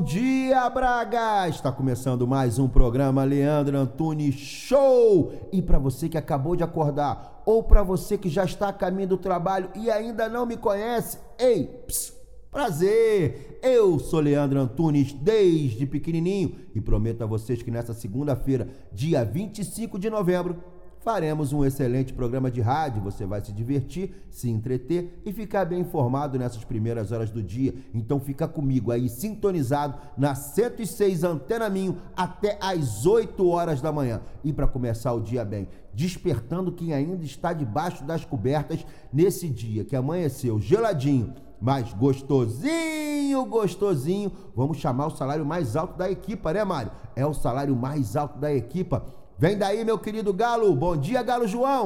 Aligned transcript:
dia, 0.00 0.68
Braga! 0.70 1.48
Está 1.48 1.72
começando 1.72 2.26
mais 2.26 2.58
um 2.58 2.68
programa 2.68 3.24
Leandro 3.24 3.76
Antunes 3.76 4.36
Show! 4.36 5.32
E 5.52 5.60
para 5.60 5.78
você 5.78 6.08
que 6.08 6.16
acabou 6.16 6.54
de 6.54 6.62
acordar, 6.62 7.42
ou 7.44 7.64
para 7.64 7.82
você 7.82 8.16
que 8.16 8.28
já 8.28 8.44
está 8.44 8.68
a 8.68 8.72
caminho 8.72 9.08
do 9.08 9.18
trabalho 9.18 9.70
e 9.74 9.90
ainda 9.90 10.28
não 10.28 10.46
me 10.46 10.56
conhece, 10.56 11.18
ei, 11.38 11.64
psiu, 11.86 12.14
prazer! 12.50 13.58
Eu 13.60 13.98
sou 13.98 14.20
Leandro 14.20 14.60
Antunes 14.60 15.12
desde 15.12 15.84
pequenininho 15.84 16.54
e 16.74 16.80
prometo 16.80 17.22
a 17.22 17.26
vocês 17.26 17.60
que 17.60 17.70
nessa 17.70 17.92
segunda-feira, 17.92 18.68
dia 18.92 19.24
25 19.24 19.98
de 19.98 20.08
novembro, 20.08 20.62
faremos 21.00 21.52
um 21.52 21.64
excelente 21.64 22.12
programa 22.12 22.50
de 22.50 22.60
rádio. 22.60 23.02
Você 23.02 23.24
vai 23.26 23.40
se 23.40 23.52
divertir, 23.52 24.14
se 24.30 24.48
entreter 24.50 25.20
e 25.24 25.32
ficar 25.32 25.64
bem 25.64 25.80
informado 25.80 26.38
nessas 26.38 26.64
primeiras 26.64 27.12
horas 27.12 27.30
do 27.30 27.42
dia. 27.42 27.74
Então 27.94 28.20
fica 28.20 28.46
comigo 28.46 28.90
aí 28.90 29.08
sintonizado 29.08 29.98
na 30.16 30.34
106 30.34 31.24
Antena 31.24 31.68
Minho 31.68 31.98
até 32.16 32.58
às 32.60 33.06
8 33.06 33.48
horas 33.48 33.80
da 33.80 33.92
manhã. 33.92 34.20
E 34.44 34.52
para 34.52 34.66
começar 34.66 35.12
o 35.12 35.20
dia 35.20 35.44
bem, 35.44 35.68
despertando 35.94 36.72
quem 36.72 36.92
ainda 36.92 37.24
está 37.24 37.52
debaixo 37.52 38.04
das 38.04 38.24
cobertas 38.24 38.84
nesse 39.12 39.48
dia 39.48 39.84
que 39.84 39.96
amanheceu 39.96 40.60
geladinho 40.60 41.34
mas 41.60 41.92
gostosinho, 41.92 43.44
gostosinho. 43.46 44.30
Vamos 44.54 44.78
chamar 44.78 45.06
o 45.06 45.16
salário 45.16 45.44
mais 45.44 45.76
alto 45.76 45.96
da 45.96 46.10
equipa, 46.10 46.52
né, 46.52 46.64
Mário? 46.64 46.92
É 47.16 47.26
o 47.26 47.34
salário 47.34 47.74
mais 47.74 48.16
alto 48.16 48.38
da 48.38 48.52
equipa. 48.52 49.17
Vem 49.40 49.56
daí, 49.56 49.84
meu 49.84 49.96
querido 49.96 50.34
Galo. 50.34 50.74
Bom 50.74 50.96
dia, 50.96 51.22
Galo 51.22 51.46
João. 51.46 51.84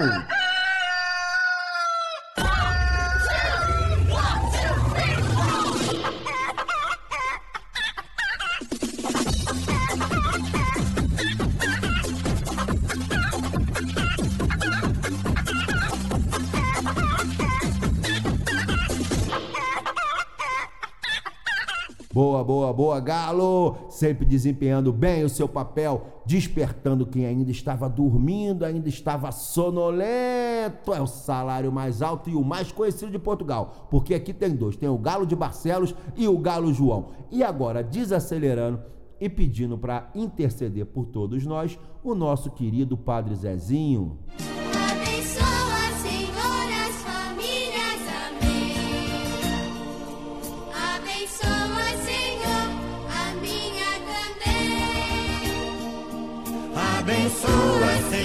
Boa, 22.13 22.45
boa, 22.45 22.71
boa, 22.75 23.01
Galo! 23.01 23.75
Sempre 23.89 24.27
desempenhando 24.27 24.93
bem 24.93 25.25
o 25.25 25.31
seu 25.31 25.49
papel, 25.49 26.05
despertando 26.27 27.07
quem 27.07 27.25
ainda 27.25 27.51
estava 27.51 27.89
dormindo, 27.89 28.67
ainda 28.67 28.87
estava 28.87 29.33
sonolento. 29.33 30.93
É 30.93 31.01
o 31.01 31.07
salário 31.07 31.73
mais 31.73 32.03
alto 32.03 32.29
e 32.29 32.35
o 32.35 32.45
mais 32.45 32.71
conhecido 32.71 33.11
de 33.11 33.19
Portugal, 33.19 33.89
porque 33.91 34.15
aqui 34.15 34.35
tem 34.35 34.55
dois: 34.55 34.77
tem 34.77 34.91
o 34.91 34.99
Galo 34.99 35.25
de 35.25 35.35
Barcelos 35.35 35.95
e 36.15 36.29
o 36.29 36.37
Galo 36.37 36.75
João. 36.75 37.13
E 37.31 37.43
agora, 37.43 37.83
desacelerando 37.83 38.83
e 39.19 39.27
pedindo 39.31 39.79
para 39.79 40.11
interceder 40.15 40.85
por 40.85 41.07
todos 41.07 41.47
nós, 41.47 41.79
o 42.05 42.15
nosso 42.15 42.51
querido 42.51 42.95
Padre 42.95 43.35
Zezinho. 43.35 44.19
Abençoa, 44.37 44.62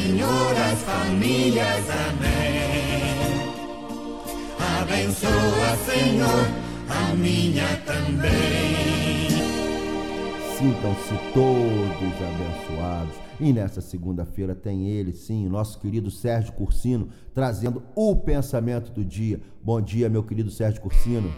Senhor, 0.07 0.55
as 0.71 0.79
famílias. 0.83 1.85
Amém. 2.07 3.17
Abençoa, 4.81 5.75
Senhor, 5.85 6.47
a 6.87 7.13
minha 7.13 7.67
também. 7.85 9.27
Sintam-se 10.57 11.13
todos 11.33 12.15
abençoados. 12.23 13.15
E 13.37 13.51
nessa 13.51 13.81
segunda-feira 13.81 14.55
tem 14.55 14.87
ele, 14.87 15.11
sim, 15.11 15.45
o 15.45 15.49
nosso 15.49 15.77
querido 15.77 16.09
Sérgio 16.09 16.53
Cursino, 16.53 17.09
trazendo 17.33 17.83
o 17.93 18.15
pensamento 18.15 18.93
do 18.93 19.03
dia. 19.03 19.41
Bom 19.61 19.81
dia, 19.81 20.07
meu 20.07 20.23
querido 20.23 20.49
Sérgio 20.49 20.81
Cursino. 20.81 21.33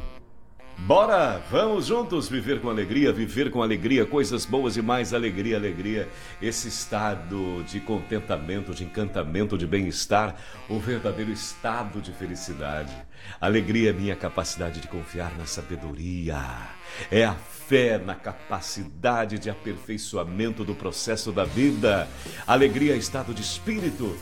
Bora, 0.85 1.40
vamos 1.51 1.85
juntos 1.85 2.28
viver 2.28 2.62
com 2.62 2.69
alegria, 2.69 3.12
viver 3.12 3.51
com 3.51 3.62
alegria, 3.62 4.06
coisas 4.06 4.45
boas 4.45 4.75
e 4.75 4.81
mais 4.81 5.13
alegria, 5.13 5.56
alegria. 5.56 6.09
Esse 6.41 6.67
estado 6.67 7.63
de 7.63 7.79
contentamento, 7.79 8.73
de 8.73 8.85
encantamento, 8.85 9.57
de 9.57 9.68
bem-estar, 9.68 10.35
o 10.68 10.79
verdadeiro 10.79 11.31
estado 11.31 12.01
de 12.01 12.12
felicidade. 12.12 12.95
Alegria 13.39 13.91
é 13.91 13.94
minha 13.94 14.16
capacidade 14.16 14.79
de 14.79 14.88
confiar 14.88 15.38
na 15.38 15.45
sabedoria. 15.45 16.41
É 17.12 17.23
a 17.23 17.35
fé 17.35 18.00
na 18.00 18.16
capacidade 18.16 19.38
de 19.38 19.50
aperfeiçoamento 19.50 20.63
do 20.63 20.73
processo 20.73 21.31
da 21.31 21.44
vida. 21.44 22.07
Alegria 22.47 22.94
é 22.94 22.97
estado 22.97 23.34
de 23.34 23.41
espírito. 23.41 24.18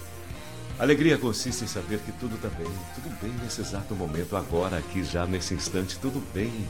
Alegria 0.80 1.18
consiste 1.18 1.64
em 1.64 1.68
saber 1.68 1.98
que 2.00 2.12
tudo 2.12 2.36
está 2.36 2.50
bem, 2.50 2.68
tudo 2.94 3.10
bem 3.20 3.32
nesse 3.42 3.62
exato 3.62 3.96
momento, 3.96 4.36
agora, 4.36 4.78
aqui, 4.78 5.04
já 5.04 5.26
nesse 5.26 5.56
instante, 5.56 5.98
tudo 5.98 6.22
bem. 6.32 6.68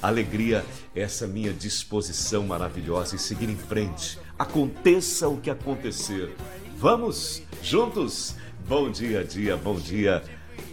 Alegria 0.00 0.64
essa 0.94 1.26
minha 1.26 1.52
disposição 1.52 2.46
maravilhosa 2.46 3.14
em 3.14 3.18
seguir 3.18 3.50
em 3.50 3.56
frente, 3.56 4.18
aconteça 4.38 5.28
o 5.28 5.36
que 5.36 5.50
acontecer. 5.50 6.34
Vamos 6.78 7.42
juntos? 7.62 8.36
Bom 8.66 8.90
dia 8.90 9.22
dia, 9.22 9.54
bom 9.54 9.78
dia, 9.78 10.24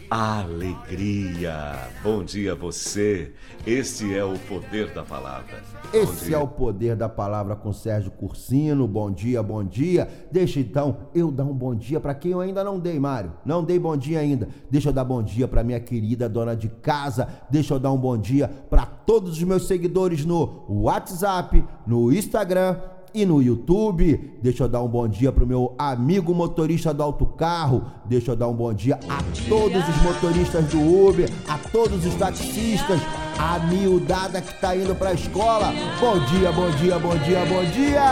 alegria. 0.10 1.88
Bom 2.04 2.24
dia 2.24 2.54
a 2.54 2.56
você. 2.56 3.32
Este 3.66 4.16
é 4.16 4.24
o 4.24 4.38
poder 4.40 4.92
da 4.92 5.04
palavra. 5.04 5.62
Bom 5.92 5.98
Esse 5.98 6.26
dia. 6.26 6.36
é 6.36 6.40
o 6.40 6.48
poder 6.48 6.96
da 6.96 7.08
palavra 7.08 7.56
com 7.56 7.72
Sérgio 7.72 8.10
Cursino. 8.12 8.88
Bom 8.88 9.12
dia, 9.12 9.44
bom 9.44 9.64
dia. 9.64 10.08
Deixa 10.32 10.60
então 10.60 11.10
eu 11.14 11.32
dar 11.32 11.44
um 11.44 11.54
bom 11.54 11.76
dia 11.76 12.00
para 12.00 12.16
quem 12.16 12.32
eu 12.32 12.40
ainda 12.40 12.64
não 12.64 12.80
dei, 12.80 13.00
Mário. 13.00 13.34
Não 13.46 13.64
dei 13.64 13.78
bom 13.78 13.96
dia 13.96 14.20
ainda. 14.20 14.48
Deixa 14.72 14.90
eu 14.90 14.94
dar 14.94 15.04
bom 15.04 15.22
dia 15.22 15.48
para 15.48 15.64
minha 15.64 15.80
querida 15.80 16.28
dona 16.28 16.56
de 16.56 16.70
casa. 16.70 17.28
Deixa 17.50 17.76
eu 17.76 17.80
dar 17.80 17.92
um 17.92 17.98
bom 17.98 18.18
dia 18.18 18.48
para 18.70 18.86
todos 18.86 19.34
os 19.34 19.44
meus 19.44 19.68
seguidores 19.68 20.26
no 20.26 20.66
WhatsApp, 20.68 21.64
no 21.86 22.12
Instagram 22.12 22.78
e 23.14 23.26
no 23.26 23.42
YouTube. 23.42 24.40
Deixa 24.42 24.64
eu 24.64 24.70
dar 24.70 24.82
um 24.82 24.88
bom 24.88 25.08
dia 25.08 25.32
pro 25.32 25.46
meu 25.46 25.76
amigo 25.78 26.34
motorista 26.34 26.94
do 26.94 27.04
autocarro. 27.04 27.86
Deixa 28.06 28.32
eu 28.32 28.36
dar 28.36 28.48
um 28.48 28.54
bom 28.54 28.74
dia 28.74 29.00
a 29.10 29.24
todos 29.48 29.88
os 29.88 30.02
motoristas 30.02 30.66
do 30.66 30.80
Uber, 30.80 31.30
a 31.48 31.58
todos 31.58 32.06
os 32.06 32.16
taxistas, 32.16 33.00
a 33.38 33.60
miudada 33.60 34.42
que 34.42 34.60
tá 34.60 34.76
indo 34.76 34.96
pra 34.96 35.14
escola. 35.14 35.72
Bom 36.00 36.20
dia, 36.26 36.52
bom 36.52 36.70
dia, 36.72 37.00
bom 37.00 37.18
dia, 37.18 37.46
bom 37.46 37.64
dia! 37.66 38.04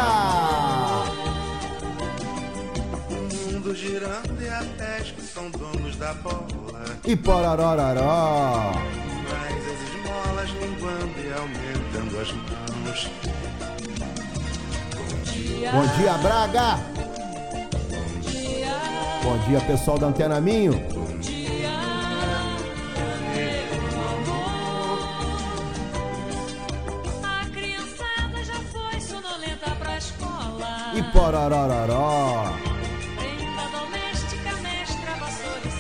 O 3.10 3.54
mundo 3.54 3.76
girando 3.76 4.42
e 4.42 4.50
até 4.50 5.02
que 5.02 5.22
são 5.22 5.50
donos 5.52 5.96
da 5.98 6.14
bola. 6.16 6.86
E 7.06 7.16
pororororó. 7.16 8.72
Mas 9.30 9.58
as 9.68 9.80
esmolas 9.90 10.50
linguando 10.62 11.20
e 11.20 11.34
aumentando 11.34 12.20
as 12.20 12.32
mãos. 12.32 13.57
Bom 15.48 15.88
dia, 15.98 16.14
Braga! 16.18 16.78
Bom 19.24 19.38
dia, 19.48 19.62
pessoal 19.62 19.98
da 19.98 20.08
Antena 20.08 20.42
Minho. 20.42 20.74
A 27.24 27.46
criançada 27.50 28.44
já 28.44 28.56
foi 28.56 29.00
sonolenta 29.00 29.72
pra 29.80 29.98
escola. 29.98 30.92
E 30.94 31.04
pororororó. 31.14 32.52
Brinca 33.18 33.70
doméstica, 33.72 34.52
mestra, 34.62 35.16
vassoura 35.16 35.66
e 35.66 35.72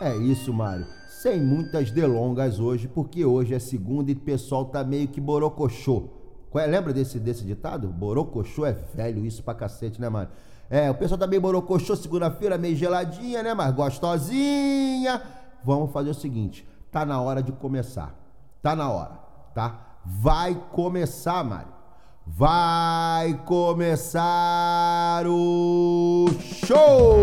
sabão. 0.00 0.12
É 0.12 0.16
isso, 0.16 0.52
Mário. 0.52 0.86
Sem 1.24 1.40
muitas 1.40 1.90
delongas 1.90 2.60
hoje, 2.60 2.86
porque 2.86 3.24
hoje 3.24 3.54
é 3.54 3.58
segunda 3.58 4.10
e 4.10 4.14
o 4.14 4.20
pessoal 4.20 4.66
tá 4.66 4.84
meio 4.84 5.08
que 5.08 5.22
borocochô. 5.22 6.10
É? 6.54 6.66
Lembra 6.66 6.92
desse, 6.92 7.18
desse 7.18 7.42
ditado? 7.46 7.88
Borocochô 7.88 8.66
é 8.66 8.72
velho 8.72 9.24
isso 9.24 9.42
pra 9.42 9.54
cacete, 9.54 9.98
né, 9.98 10.10
Mário? 10.10 10.28
É, 10.68 10.90
o 10.90 10.94
pessoal 10.94 11.18
tá 11.18 11.26
meio 11.26 11.40
borocochô, 11.40 11.96
segunda-feira 11.96 12.58
meio 12.58 12.76
geladinha, 12.76 13.42
né, 13.42 13.54
mas 13.54 13.74
gostosinha. 13.74 15.22
Vamos 15.64 15.92
fazer 15.92 16.10
o 16.10 16.14
seguinte, 16.14 16.68
tá 16.92 17.06
na 17.06 17.18
hora 17.22 17.42
de 17.42 17.52
começar. 17.52 18.14
Tá 18.60 18.76
na 18.76 18.90
hora, 18.90 19.18
tá? 19.54 19.96
vai 20.04 20.54
começar, 20.72 21.42
Mário. 21.42 21.72
Vai 22.26 23.32
começar 23.46 25.24
o 25.26 26.26
show! 26.38 27.22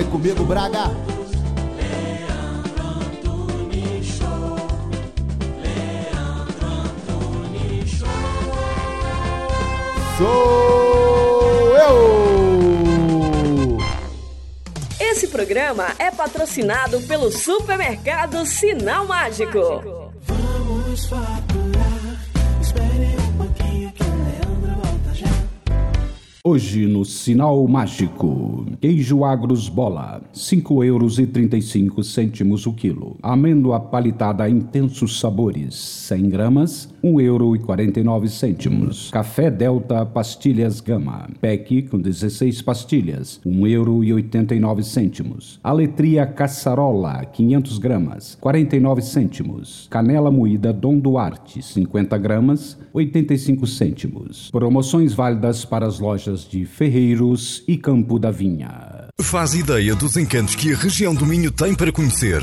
Vem 0.00 0.08
comigo, 0.08 0.44
Braga. 0.44 0.84
Sou 10.16 11.76
eu! 11.76 13.76
Esse 14.98 15.28
programa 15.28 15.88
é 15.98 16.10
patrocinado 16.10 17.02
pelo 17.02 17.30
supermercado 17.30 18.46
Sinal 18.46 19.06
Mágico. 19.06 19.60
Vamos 19.60 20.09
Hoje 26.42 26.86
no 26.86 27.04
Sinal 27.04 27.68
Mágico, 27.68 28.64
queijo 28.80 29.24
agros 29.26 29.68
bola, 29.68 30.22
5 30.32 30.82
euros 30.82 31.18
e 31.18 31.26
35 31.26 32.02
cêntimos 32.02 32.64
o 32.64 32.72
quilo. 32.72 33.18
Amêndoa 33.22 33.78
palitada 33.78 34.48
intensos 34.48 35.20
sabores, 35.20 35.74
100 35.74 36.28
gramas, 36.30 36.88
1 37.04 37.20
euro 37.20 37.54
e 37.54 37.58
49 37.58 38.30
cêntimos. 38.30 39.10
Café 39.10 39.50
Delta 39.50 40.06
pastilhas 40.06 40.80
Gama, 40.80 41.28
pack 41.42 41.82
com 41.82 41.98
16 41.98 42.62
pastilhas, 42.62 43.38
1 43.44 43.66
euro 43.66 44.02
e 44.02 44.10
89 44.14 44.82
cêntimos. 44.82 45.60
Aletria 45.62 46.24
Caçarola, 46.24 47.22
500 47.22 47.76
gramas, 47.76 48.38
49 48.40 49.02
cêntimos. 49.02 49.86
Canela 49.90 50.30
moída 50.30 50.72
Dom 50.72 50.98
Duarte, 50.98 51.60
50 51.60 52.16
gramas, 52.16 52.78
85 52.94 53.66
cêntimos. 53.66 54.50
Promoções 54.50 55.12
válidas 55.12 55.66
para 55.66 55.86
as 55.86 56.00
lojas 56.00 56.29
de 56.38 56.64
Ferreiros 56.64 57.62
e 57.66 57.76
Campo 57.76 58.18
da 58.18 58.30
Vinha. 58.30 59.08
Faz 59.20 59.54
ideia 59.54 59.94
dos 59.94 60.16
encantos 60.16 60.54
que 60.54 60.72
a 60.72 60.76
região 60.76 61.14
do 61.14 61.26
Minho 61.26 61.50
tem 61.50 61.74
para 61.74 61.92
conhecer. 61.92 62.42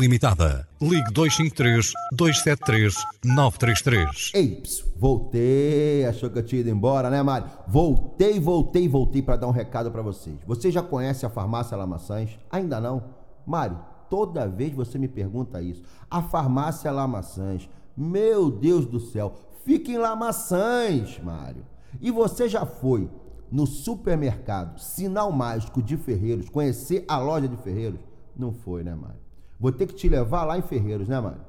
Limitada. 0.01 0.67
Ligue 0.81 1.13
253 1.13 1.91
273 2.11 2.95
933. 3.23 4.31
Ei, 4.33 4.63
voltei. 4.97 6.05
Achou 6.07 6.27
que 6.27 6.39
eu 6.39 6.43
tinha 6.43 6.61
ido 6.61 6.71
embora, 6.71 7.07
né, 7.07 7.21
Mário? 7.21 7.47
Voltei, 7.67 8.39
voltei, 8.39 8.87
voltei 8.87 9.21
para 9.21 9.35
dar 9.35 9.47
um 9.47 9.51
recado 9.51 9.91
para 9.91 10.01
vocês. 10.01 10.39
Você 10.47 10.71
já 10.71 10.81
conhece 10.81 11.23
a 11.23 11.29
farmácia 11.29 11.77
Lamaçãs? 11.77 12.39
Ainda 12.49 12.81
não? 12.81 13.03
Mário, 13.45 13.77
toda 14.09 14.47
vez 14.47 14.73
você 14.73 14.97
me 14.97 15.07
pergunta 15.07 15.61
isso. 15.61 15.83
A 16.09 16.23
farmácia 16.23 16.91
Lamaçãs, 16.91 17.69
meu 17.95 18.49
Deus 18.49 18.87
do 18.87 18.99
céu, 18.99 19.35
fica 19.63 19.91
em 19.91 19.99
Lamaçãs, 19.99 21.19
Mário. 21.23 21.63
E 22.01 22.09
você 22.09 22.49
já 22.49 22.65
foi 22.65 23.07
no 23.51 23.67
supermercado 23.67 24.79
Sinal 24.79 25.31
Mágico 25.31 25.79
de 25.79 25.95
Ferreiros 25.95 26.49
conhecer 26.49 27.05
a 27.07 27.19
loja 27.19 27.47
de 27.47 27.57
Ferreiros? 27.57 27.99
Não 28.35 28.51
foi, 28.51 28.83
né, 28.83 28.95
Mário? 28.95 29.30
Vou 29.61 29.71
ter 29.71 29.85
que 29.85 29.93
te 29.93 30.09
levar 30.09 30.43
lá 30.43 30.57
em 30.57 30.63
Ferreiros, 30.63 31.07
né, 31.07 31.21
Mário? 31.21 31.41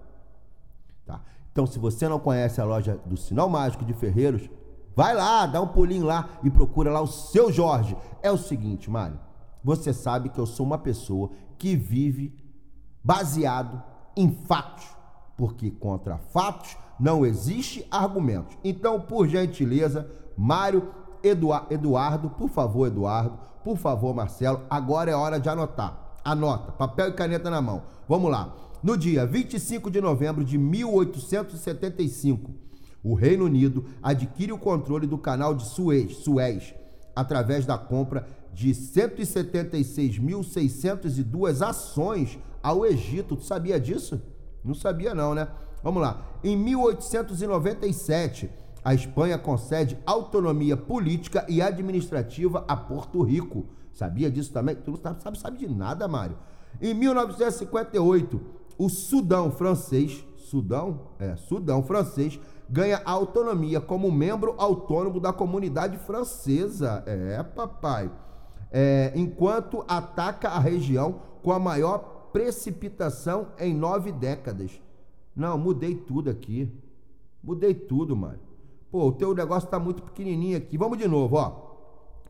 Tá. 1.07 1.23
Então, 1.50 1.66
se 1.66 1.78
você 1.78 2.07
não 2.07 2.19
conhece 2.19 2.61
a 2.61 2.64
loja 2.64 3.00
do 3.07 3.16
Sinal 3.16 3.49
Mágico 3.49 3.87
de 3.87 3.95
Ferreiros, 3.95 4.50
vai 4.95 5.14
lá, 5.14 5.47
dá 5.47 5.62
um 5.62 5.69
pulinho 5.69 6.04
lá 6.04 6.28
e 6.42 6.50
procura 6.50 6.92
lá 6.92 7.00
o 7.00 7.07
seu 7.07 7.50
Jorge. 7.50 7.97
É 8.23 8.31
o 8.31 8.37
seguinte, 8.37 8.90
Mário, 8.90 9.19
você 9.64 9.95
sabe 9.95 10.28
que 10.28 10.38
eu 10.38 10.45
sou 10.45 10.66
uma 10.66 10.76
pessoa 10.76 11.31
que 11.57 11.75
vive 11.75 12.38
baseado 13.02 13.83
em 14.14 14.31
fatos, 14.31 14.85
porque 15.35 15.71
contra 15.71 16.19
fatos 16.19 16.76
não 17.00 17.25
existe 17.25 17.87
argumentos. 17.90 18.59
Então, 18.62 19.00
por 19.00 19.26
gentileza, 19.26 20.07
Mário 20.37 20.92
Eduardo, 21.23 22.28
por 22.28 22.50
favor, 22.50 22.88
Eduardo, 22.88 23.38
por 23.64 23.78
favor, 23.78 24.14
Marcelo, 24.14 24.61
agora 24.69 25.11
é 25.11 25.14
hora 25.14 25.40
de 25.40 25.49
anotar. 25.49 26.02
Anota, 26.25 26.73
papel 26.73 27.09
e 27.09 27.12
caneta 27.12 27.50
na 27.50 27.61
mão. 27.61 27.83
Vamos 28.09 28.31
lá. 28.31 28.57
No 28.83 28.97
dia 28.97 29.26
25 29.26 29.91
de 29.91 30.00
novembro 30.00 30.45
de 30.45 30.57
1875, 30.59 32.50
o 33.02 33.14
Reino 33.14 33.45
Unido 33.45 33.85
adquire 34.02 34.52
o 34.52 34.59
controle 34.59 35.07
do 35.07 35.19
canal 35.19 35.55
de 35.55 35.64
Suez, 35.64 36.17
Suez 36.17 36.75
através 37.14 37.67
da 37.67 37.76
compra 37.76 38.26
de 38.52 38.71
176.602 38.71 41.67
ações 41.67 42.38
ao 42.62 42.87
Egito. 42.87 43.37
Tu 43.37 43.45
sabia 43.45 43.79
disso? 43.81 44.23
Não 44.64 44.75
sabia 44.75 45.14
não, 45.14 45.35
né? 45.35 45.49
Vamos 45.83 46.00
lá. 46.00 46.25
Em 46.45 46.57
1897, 46.57 48.49
a 48.85 48.95
Espanha 48.95 49.37
concede 49.38 49.99
autonomia 50.07 50.76
política 50.76 51.45
e 51.49 51.61
administrativa 51.61 52.64
a 52.69 52.76
Porto 52.76 53.21
Rico. 53.23 53.67
Sabia 53.93 54.31
disso 54.31 54.53
também? 54.53 54.75
Tu 54.75 54.91
não 54.91 54.99
sabe, 54.99 55.23
sabe, 55.23 55.39
sabe 55.39 55.59
de 55.59 55.69
nada, 55.69 56.09
Mário. 56.09 56.37
Em 56.81 56.95
1958, 56.95 58.41
o 58.79 58.89
Sudão 58.89 59.51
francês, 59.51 60.25
Sudão, 60.37 61.09
é, 61.19 61.37
Sudão 61.37 61.83
francês, 61.83 62.41
ganha 62.69 63.03
autonomia 63.05 63.81
como 63.81 64.11
membro 64.11 64.55
autônomo 64.59 65.21
da 65.21 65.33
comunidade 65.33 65.99
francesa. 65.99 67.03
É, 67.07 67.43
papai. 67.43 68.11
É, 68.71 69.13
enquanto 69.15 69.85
ataca 69.87 70.49
a 70.49 70.59
região 70.59 71.21
com 71.43 71.53
a 71.53 71.59
maior 71.59 72.31
precipitação 72.33 73.49
em 73.59 73.75
nove 73.75 74.11
décadas. 74.11 74.81
Não, 75.37 75.59
mudei 75.59 75.95
tudo 75.95 76.31
aqui. 76.31 76.73
Mudei 77.43 77.75
tudo, 77.75 78.17
Mário. 78.17 78.41
Pô, 78.91 79.07
o 79.09 79.13
teu 79.13 79.35
negócio 79.35 79.69
tá 79.69 79.79
muito 79.79 80.03
pequenininho 80.03 80.57
aqui. 80.57 80.79
Vamos 80.79 80.99
de 80.99 81.09
novo, 81.09 81.37
ó. 81.37 81.72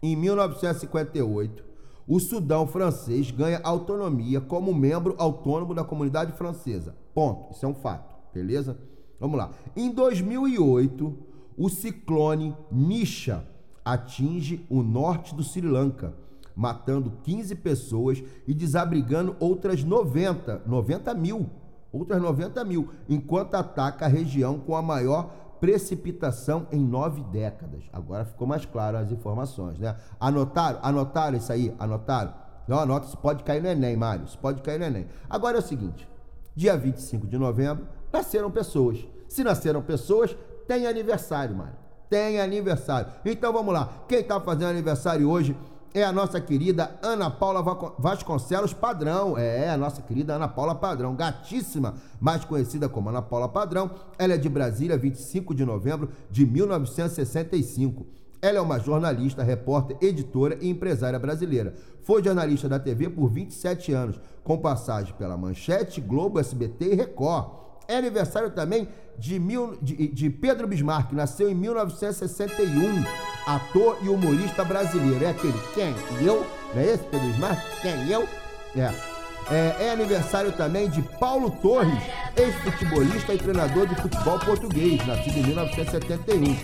Em 0.04 0.16
1958, 0.16 1.62
o 2.09 2.18
Sudão 2.18 2.66
francês 2.66 3.30
ganha 3.30 3.61
autonomia 3.62 4.40
como 4.40 4.75
membro 4.75 5.14
autônomo 5.16 5.73
da 5.76 5.85
comunidade 5.85 6.32
francesa. 6.32 6.97
Ponto. 7.14 7.52
Isso 7.52 7.64
é 7.64 7.68
um 7.68 7.75
fato, 7.75 8.12
beleza? 8.35 8.76
Vamos 9.21 9.38
lá. 9.38 9.50
Em 9.76 9.92
2008, 9.92 11.16
o 11.56 11.68
ciclone 11.68 12.52
Nisha 12.68 13.47
atinge 13.85 14.66
o 14.68 14.82
norte 14.82 15.37
do 15.37 15.44
Sri 15.44 15.68
Lanka, 15.68 16.12
matando 16.56 17.12
15 17.23 17.54
pessoas 17.54 18.25
e 18.44 18.52
desabrigando 18.52 19.37
outras 19.38 19.85
90, 19.85 20.62
90 20.66 21.14
mil, 21.14 21.49
outras 21.92 22.21
90 22.21 22.64
mil, 22.64 22.88
enquanto 23.09 23.54
ataca 23.54 24.06
a 24.06 24.09
região 24.09 24.59
com 24.59 24.75
a 24.75 24.82
maior 24.82 25.41
precipitação 25.62 26.66
em 26.73 26.85
nove 26.85 27.23
décadas. 27.31 27.85
Agora 27.92 28.25
ficou 28.25 28.49
mais 28.49 28.66
claro 28.66 28.99
as 28.99 29.12
informações, 29.12 29.78
né? 29.78 29.95
Anotaram? 30.19 30.81
Anotaram 30.83 31.38
isso 31.38 31.52
aí? 31.52 31.73
Anotaram? 31.78 32.35
Não 32.66 32.81
anota, 32.81 33.07
isso 33.07 33.16
pode 33.16 33.45
cair 33.45 33.62
no 33.62 33.69
Enem, 33.69 33.97
Mário. 33.97 34.25
Isso 34.25 34.37
pode 34.37 34.61
cair 34.61 34.81
no 34.81 34.87
Enem. 34.87 35.07
Agora 35.31 35.59
é 35.59 35.61
o 35.61 35.62
seguinte: 35.62 36.09
dia 36.57 36.76
25 36.76 37.28
de 37.28 37.38
novembro, 37.38 37.87
nasceram 38.12 38.50
pessoas. 38.50 39.07
Se 39.28 39.45
nasceram 39.45 39.81
pessoas, 39.83 40.37
tem 40.66 40.85
aniversário, 40.85 41.54
Mário. 41.54 41.76
Tem 42.11 42.40
aniversário. 42.40 43.12
Então 43.25 43.52
vamos 43.52 43.73
lá. 43.73 43.88
Quem 44.09 44.19
está 44.19 44.40
fazendo 44.40 44.71
aniversário 44.71 45.31
hoje 45.31 45.57
é 45.94 46.02
a 46.02 46.12
nossa 46.12 46.40
querida 46.40 46.99
Ana 47.02 47.30
Paula 47.30 47.62
Vasconcelos 47.99 48.72
Padrão. 48.72 49.37
É, 49.37 49.70
a 49.70 49.76
nossa 49.76 50.00
querida 50.02 50.34
Ana 50.34 50.49
Paula 50.49 50.75
Padrão, 50.75 51.14
gatíssima, 51.14 51.94
mais 52.20 52.44
conhecida 52.44 52.88
como 52.88 53.08
Ana 53.08 53.22
Paula 53.22 53.49
Padrão. 53.49 53.90
Ela 54.18 54.34
é 54.34 54.38
de 54.38 54.49
Brasília, 54.49 54.96
25 54.96 55.54
de 55.54 55.64
novembro 55.64 56.11
de 56.30 56.46
1965. 56.46 58.06
Ela 58.40 58.58
é 58.58 58.61
uma 58.61 58.78
jornalista, 58.78 59.42
repórter, 59.42 59.96
editora 60.00 60.58
e 60.61 60.68
empresária 60.68 61.18
brasileira. 61.18 61.75
Foi 62.02 62.22
jornalista 62.22 62.68
da 62.68 62.78
TV 62.78 63.08
por 63.08 63.28
27 63.28 63.92
anos, 63.92 64.20
com 64.42 64.58
passagem 64.58 65.14
pela 65.14 65.37
Manchete, 65.37 66.00
Globo, 66.00 66.40
SBT 66.40 66.92
e 66.92 66.94
Record. 66.94 67.62
É 67.88 67.96
aniversário 67.96 68.50
também 68.50 68.88
de, 69.18 69.38
mil, 69.38 69.76
de, 69.80 70.08
de 70.08 70.30
Pedro 70.30 70.66
Bismarck, 70.66 71.12
nasceu 71.12 71.50
em 71.50 71.54
1961, 71.54 73.04
ator 73.46 73.98
e 74.02 74.08
humorista 74.08 74.64
brasileiro. 74.64 75.24
É 75.24 75.30
aquele 75.30 75.58
quem? 75.74 75.94
Eu? 76.24 76.46
Não 76.74 76.80
é 76.80 76.86
esse, 76.86 77.04
Pedro 77.04 77.26
Bismarck? 77.28 77.60
Quem? 77.82 78.08
Eu? 78.08 78.28
É. 78.76 79.12
É, 79.52 79.85
é, 79.85 79.92
aniversário 79.92 80.50
também 80.52 80.88
de 80.88 81.02
Paulo 81.02 81.50
Torres, 81.50 82.02
ex-futebolista 82.35 83.35
e 83.35 83.38
treinador 83.38 83.87
de 83.87 83.94
futebol 83.97 84.38
português, 84.38 85.06
nascido 85.06 85.37
em 85.37 85.42
1971. 85.42 86.56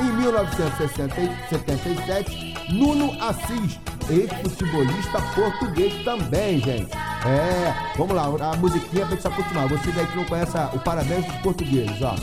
Em 0.00 0.12
1977, 0.16 2.72
Nuno 2.72 3.12
Assis, 3.22 3.78
ex-futebolista 4.10 5.22
português 5.36 6.02
também, 6.04 6.58
gente. 6.58 6.90
É, 7.24 7.72
vamos 7.96 8.16
lá, 8.16 8.24
a 8.24 8.56
musiquinha 8.56 9.06
pra 9.06 9.14
gente 9.14 9.36
continuar. 9.36 9.68
Você 9.68 9.92
daí 9.92 10.08
que 10.08 10.16
não 10.16 10.24
conhece 10.24 10.56
o 10.74 10.80
Parabéns 10.80 11.24
dos 11.24 11.36
Portugueses, 11.36 12.02
ó. 12.02 12.16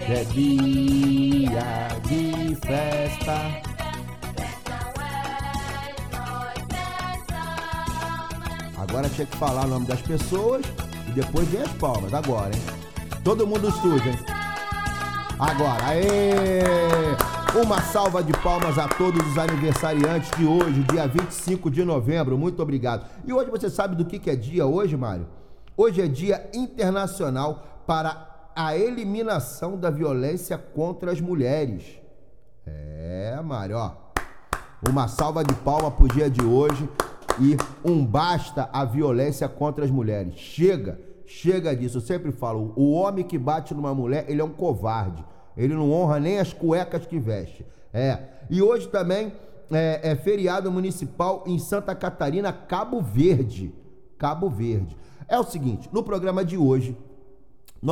É 0.00 0.24
dia 0.24 1.88
de 2.08 2.56
festa. 2.56 3.69
Agora 8.90 9.08
tinha 9.08 9.24
que 9.24 9.36
falar 9.36 9.66
o 9.66 9.68
nome 9.68 9.86
das 9.86 10.02
pessoas 10.02 10.66
e 11.06 11.12
depois 11.12 11.46
vem 11.46 11.62
as 11.62 11.72
palmas. 11.74 12.12
Agora, 12.12 12.52
hein? 12.52 12.60
Todo 13.22 13.46
mundo 13.46 13.70
sujo, 13.70 14.08
hein? 14.08 14.18
Agora, 15.38 15.86
aê! 15.86 16.64
Uma 17.64 17.80
salva 17.82 18.20
de 18.20 18.32
palmas 18.32 18.76
a 18.78 18.88
todos 18.88 19.24
os 19.28 19.38
aniversariantes 19.38 20.28
de 20.36 20.44
hoje, 20.44 20.82
dia 20.90 21.06
25 21.06 21.70
de 21.70 21.84
novembro. 21.84 22.36
Muito 22.36 22.60
obrigado. 22.60 23.06
E 23.24 23.32
hoje 23.32 23.48
você 23.48 23.70
sabe 23.70 23.94
do 23.94 24.04
que, 24.04 24.18
que 24.18 24.28
é 24.28 24.34
dia 24.34 24.66
hoje, 24.66 24.96
Mário? 24.96 25.28
Hoje 25.76 26.02
é 26.02 26.08
dia 26.08 26.50
internacional 26.52 27.84
para 27.86 28.50
a 28.56 28.76
eliminação 28.76 29.78
da 29.78 29.88
violência 29.88 30.58
contra 30.58 31.12
as 31.12 31.20
mulheres. 31.20 31.84
É, 32.66 33.40
Mário, 33.40 33.76
ó. 33.76 33.92
Uma 34.88 35.06
salva 35.06 35.44
de 35.44 35.54
palmas 35.54 35.94
pro 35.94 36.08
dia 36.08 36.28
de 36.28 36.42
hoje 36.42 36.88
e 37.38 37.56
um 37.84 38.04
basta 38.04 38.68
a 38.72 38.84
violência 38.84 39.48
contra 39.48 39.84
as 39.84 39.90
mulheres. 39.90 40.34
Chega, 40.34 41.00
chega 41.26 41.74
disso. 41.74 41.98
Eu 41.98 42.02
sempre 42.02 42.32
falo, 42.32 42.72
o 42.76 42.92
homem 42.92 43.24
que 43.24 43.38
bate 43.38 43.74
numa 43.74 43.94
mulher, 43.94 44.24
ele 44.28 44.40
é 44.40 44.44
um 44.44 44.50
covarde. 44.50 45.24
Ele 45.56 45.74
não 45.74 45.92
honra 45.92 46.18
nem 46.18 46.38
as 46.38 46.52
cuecas 46.52 47.06
que 47.06 47.18
veste. 47.18 47.64
É. 47.92 48.18
E 48.48 48.62
hoje 48.62 48.88
também 48.88 49.32
é, 49.70 50.10
é 50.10 50.16
feriado 50.16 50.70
municipal 50.70 51.44
em 51.46 51.58
Santa 51.58 51.94
Catarina, 51.94 52.52
Cabo 52.52 53.00
Verde. 53.00 53.72
Cabo 54.18 54.48
Verde. 54.48 54.96
É 55.28 55.38
o 55.38 55.44
seguinte, 55.44 55.88
no 55.92 56.02
programa 56.02 56.44
de 56.44 56.56
hoje, 56.56 56.96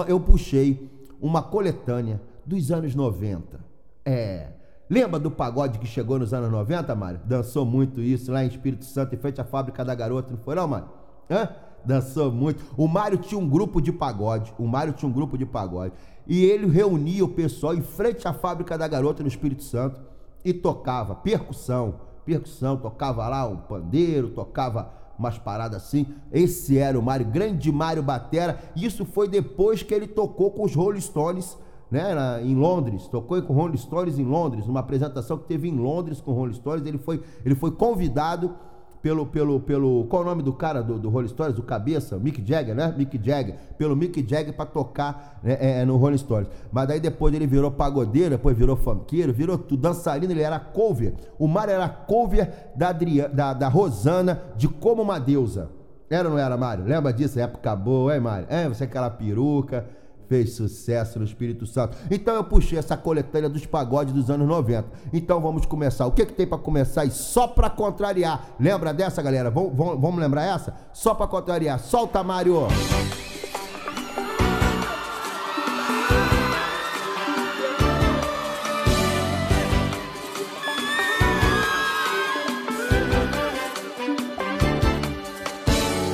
eu 0.08 0.18
puxei 0.18 0.90
uma 1.20 1.42
coletânea 1.42 2.20
dos 2.44 2.70
anos 2.70 2.94
90. 2.94 3.60
É. 4.04 4.57
Lembra 4.90 5.20
do 5.20 5.30
pagode 5.30 5.78
que 5.78 5.86
chegou 5.86 6.18
nos 6.18 6.32
anos 6.32 6.50
90, 6.50 6.94
Mário? 6.94 7.20
Dançou 7.24 7.66
muito 7.66 8.00
isso 8.00 8.32
lá 8.32 8.42
em 8.42 8.48
Espírito 8.48 8.86
Santo, 8.86 9.14
em 9.14 9.18
frente 9.18 9.38
à 9.40 9.44
fábrica 9.44 9.84
da 9.84 9.94
garota, 9.94 10.30
não 10.30 10.38
foi 10.38 10.54
não, 10.54 10.66
Mário? 10.66 10.88
Hã? 11.30 11.48
Dançou 11.84 12.32
muito. 12.32 12.64
O 12.76 12.88
Mário 12.88 13.18
tinha 13.18 13.38
um 13.38 13.48
grupo 13.48 13.80
de 13.82 13.92
pagode. 13.92 14.52
O 14.58 14.66
Mário 14.66 14.94
tinha 14.94 15.08
um 15.08 15.12
grupo 15.12 15.36
de 15.36 15.44
pagode. 15.44 15.92
E 16.26 16.44
ele 16.44 16.66
reunia 16.66 17.24
o 17.24 17.28
pessoal 17.28 17.74
em 17.74 17.82
frente 17.82 18.26
à 18.26 18.32
fábrica 18.32 18.78
da 18.78 18.88
garota 18.88 19.22
no 19.22 19.28
Espírito 19.28 19.62
Santo 19.62 20.00
e 20.44 20.52
tocava 20.52 21.14
percussão, 21.14 22.00
percussão, 22.24 22.76
tocava 22.76 23.28
lá 23.28 23.46
um 23.46 23.56
pandeiro, 23.56 24.30
tocava 24.30 24.90
umas 25.18 25.38
paradas 25.38 25.82
assim. 25.82 26.06
Esse 26.32 26.78
era 26.78 26.98
o 26.98 27.02
Mário, 27.02 27.26
grande 27.26 27.70
Mário 27.70 28.02
Batera. 28.02 28.58
Isso 28.74 29.04
foi 29.04 29.28
depois 29.28 29.82
que 29.82 29.92
ele 29.92 30.06
tocou 30.06 30.50
com 30.50 30.64
os 30.64 30.74
Rolling 30.74 31.00
Stones 31.00 31.58
né, 31.90 32.14
na, 32.14 32.42
em 32.42 32.54
Londres, 32.54 33.06
tocou 33.08 33.40
com 33.42 33.52
Rolling 33.54 33.76
Stones 33.76 34.18
em 34.18 34.24
Londres, 34.24 34.66
numa 34.66 34.80
apresentação 34.80 35.38
que 35.38 35.44
teve 35.44 35.68
em 35.68 35.76
Londres 35.76 36.20
com 36.20 36.32
Rolling 36.32 36.54
Stones, 36.54 36.86
ele 36.86 36.98
foi, 36.98 37.22
ele 37.44 37.54
foi 37.54 37.70
convidado 37.70 38.54
pelo, 39.00 39.26
pelo, 39.26 39.60
pelo, 39.60 40.04
qual 40.04 40.22
é 40.22 40.24
o 40.24 40.28
nome 40.28 40.42
do 40.42 40.52
cara 40.52 40.82
do, 40.82 40.98
do 40.98 41.08
Rolling 41.08 41.28
Stones, 41.28 41.54
do 41.54 41.62
cabeça, 41.62 42.18
Mick 42.18 42.44
Jagger, 42.44 42.74
né, 42.74 42.94
Mick 42.96 43.18
Jagger, 43.22 43.54
pelo 43.78 43.96
Mick 43.96 44.26
Jagger 44.28 44.54
para 44.54 44.66
tocar 44.66 45.40
né, 45.42 45.56
é, 45.60 45.84
no 45.84 45.96
Rolling 45.96 46.18
Stones, 46.18 46.48
mas 46.70 46.88
daí 46.88 47.00
depois 47.00 47.32
ele 47.34 47.46
virou 47.46 47.70
pagodeiro, 47.70 48.30
depois 48.30 48.56
virou 48.56 48.76
funkeiro, 48.76 49.32
virou 49.32 49.56
dançarino, 49.56 50.32
ele 50.32 50.42
era 50.42 50.58
cover, 50.58 51.14
o 51.38 51.46
Mário 51.46 51.72
era 51.72 51.88
cover 51.88 52.52
da, 52.76 52.88
Adriana, 52.88 53.28
da, 53.28 53.52
da 53.54 53.68
Rosana, 53.68 54.42
de 54.56 54.68
Como 54.68 55.02
Uma 55.02 55.18
Deusa, 55.18 55.70
era 56.10 56.26
ou 56.26 56.34
não 56.34 56.40
era, 56.40 56.56
Mário? 56.56 56.84
Lembra 56.84 57.12
disso? 57.12 57.38
Época 57.38 57.76
boa, 57.76 58.14
hein, 58.14 58.20
Mário? 58.20 58.46
É, 58.48 58.66
você 58.66 58.84
aquela 58.84 59.10
peruca, 59.10 59.84
fez 60.28 60.52
sucesso 60.52 61.18
no 61.18 61.24
Espírito 61.24 61.66
Santo. 61.66 61.96
Então 62.10 62.34
eu 62.34 62.44
puxei 62.44 62.78
essa 62.78 62.96
coletânea 62.96 63.48
dos 63.48 63.64
pagodes 63.64 64.12
dos 64.12 64.30
anos 64.30 64.46
90. 64.46 64.88
Então 65.12 65.40
vamos 65.40 65.64
começar. 65.64 66.06
O 66.06 66.12
que, 66.12 66.26
que 66.26 66.32
tem 66.32 66.46
para 66.46 66.58
começar 66.58 67.04
e 67.04 67.10
só 67.10 67.48
para 67.48 67.70
contrariar? 67.70 68.50
Lembra 68.60 68.92
dessa, 68.92 69.22
galera? 69.22 69.50
Vamos, 69.50 69.74
vamos, 69.74 70.00
vamos 70.00 70.20
lembrar 70.20 70.44
essa? 70.44 70.74
Só 70.92 71.14
para 71.14 71.26
contrariar. 71.26 71.78
Solta, 71.80 72.22
Mário! 72.22 72.68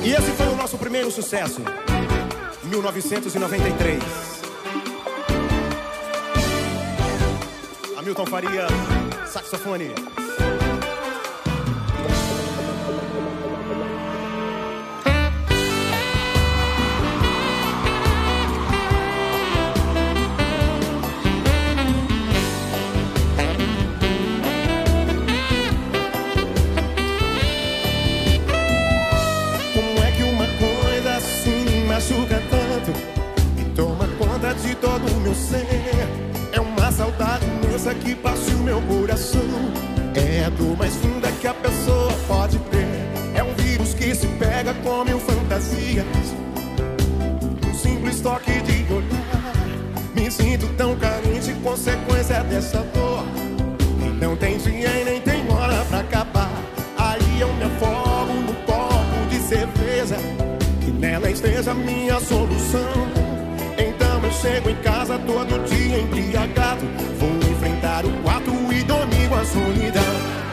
E 0.03 0.11
esse 0.11 0.31
foi 0.31 0.47
o 0.47 0.55
nosso 0.55 0.77
primeiro 0.77 1.09
sucesso. 1.09 1.61
1993. 2.81 3.99
Hamilton 7.95 8.25
Faria, 8.25 8.67
saxofone. 9.25 10.24
Ser? 35.35 35.67
É 36.51 36.59
uma 36.59 36.91
saudade 36.91 37.45
imensa 37.45 37.93
que 37.93 38.15
passa 38.15 38.51
o 38.51 38.59
meu 38.59 38.81
coração. 38.81 39.41
É 40.15 40.45
a 40.45 40.49
dor 40.49 40.77
mais 40.77 40.95
linda 41.03 41.29
que 41.33 41.47
a 41.47 41.53
pessoa 41.53 42.11
pode 42.27 42.57
ter. 42.71 42.87
É 43.35 43.43
um 43.43 43.53
vírus 43.55 43.93
que 43.93 44.15
se 44.15 44.27
pega 44.27 44.73
com 44.75 45.03
mil 45.03 45.19
fantasias. 45.19 46.05
Um 47.67 47.73
simples 47.73 48.21
toque 48.21 48.61
de 48.61 48.93
olhar. 48.93 49.53
Me 50.15 50.31
sinto 50.31 50.67
tão 50.77 50.95
carente 50.95 51.53
consequência 51.61 52.41
dessa 52.43 52.79
dor. 52.93 53.25
E 53.99 54.09
não 54.23 54.37
tem 54.37 54.57
dia 54.57 55.01
e 55.01 55.03
nem 55.03 55.21
tem 55.21 55.45
hora 55.51 55.83
pra 55.89 55.99
acabar. 55.99 56.51
Aí 56.97 57.41
eu 57.41 57.53
me 57.53 57.63
afogo 57.63 58.33
no 58.33 58.53
copo 58.65 59.29
de 59.29 59.39
cerveja. 59.39 60.15
Que 60.79 60.91
nela 60.91 61.29
esteja 61.29 61.71
a 61.71 61.73
minha 61.73 62.19
solução. 62.21 63.14
Chego 64.41 64.69
em 64.69 64.75
casa 64.75 65.17
todo 65.19 65.65
dia 65.65 65.99
embriagado. 65.99 66.85
Vou 67.19 67.51
enfrentar 67.51 68.05
o 68.05 68.11
quarto 68.21 68.51
e 68.71 68.83
dormir 68.83 69.29
com 69.29 69.35
a 69.35 69.45
solidão. 69.45 70.44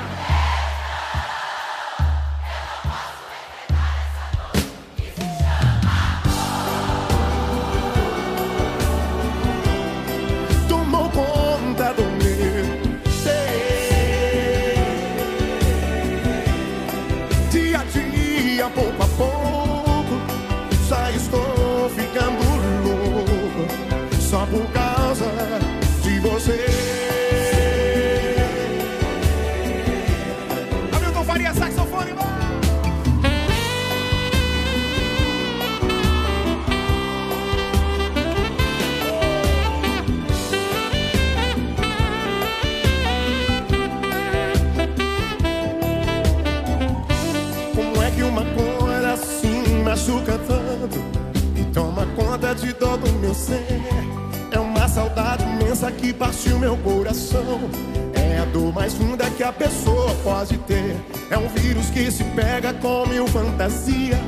Que 59.42 59.48
a 59.48 59.52
pessoa 59.52 60.14
pode 60.22 60.56
ter. 60.58 60.94
É 61.28 61.36
um 61.36 61.48
vírus 61.48 61.90
que 61.90 62.08
se 62.12 62.22
pega 62.22 62.72
com 62.74 63.04
mil 63.08 63.26
fantasias. 63.26 64.20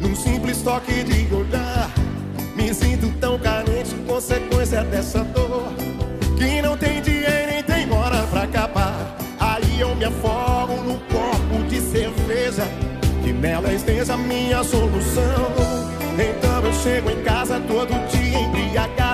Num 0.00 0.16
simples 0.16 0.60
toque 0.60 1.04
de 1.04 1.32
olhar, 1.32 1.88
me 2.56 2.74
sinto 2.74 3.08
tão 3.20 3.38
carente, 3.38 3.94
consequência 4.04 4.82
dessa 4.82 5.22
dor. 5.22 5.68
Que 6.36 6.60
não 6.62 6.76
tem 6.76 6.98
e 6.98 7.46
nem 7.46 7.62
tem 7.62 7.92
hora 7.92 8.26
pra 8.26 8.42
acabar. 8.42 9.16
Aí 9.38 9.80
eu 9.80 9.94
me 9.94 10.04
afogo 10.04 10.82
no 10.82 10.98
copo 10.98 11.62
de 11.68 11.80
cerveja. 11.80 12.64
Que 13.22 13.32
nela 13.32 13.72
esteja 13.72 14.14
a 14.14 14.16
minha 14.16 14.64
solução. 14.64 15.46
Então 16.18 16.60
eu 16.60 16.72
chego 16.72 17.08
em 17.08 17.22
casa 17.22 17.60
todo 17.60 17.90
dia 18.10 18.40
embriagado. 18.40 19.05